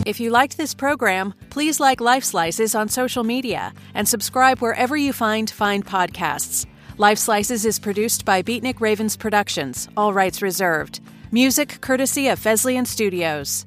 If 0.07 0.21
you 0.21 0.31
liked 0.31 0.57
this 0.57 0.73
program, 0.73 1.35
please 1.51 1.81
like 1.81 2.01
Life 2.01 2.25
Slices 2.25 2.75
on 2.75 2.89
social 2.89 3.25
media 3.25 3.75
and 3.93 4.09
subscribe 4.09 4.61
wherever 4.61 4.97
you 4.97 5.13
find 5.13 5.51
fine 5.51 5.83
podcasts. 5.83 6.65
Life 6.97 7.19
Slices 7.19 7.67
is 7.67 7.79
produced 7.79 8.25
by 8.25 8.43
Beatnik 8.43 8.81
Ravens 8.81 9.19
Productions, 9.19 9.87
all 9.99 10.15
rights 10.15 10.41
reserved. 10.41 11.01
Music 11.33 11.81
courtesy 11.81 12.27
of 12.27 12.40
Fesliyan 12.40 12.85
Studios. 12.85 13.64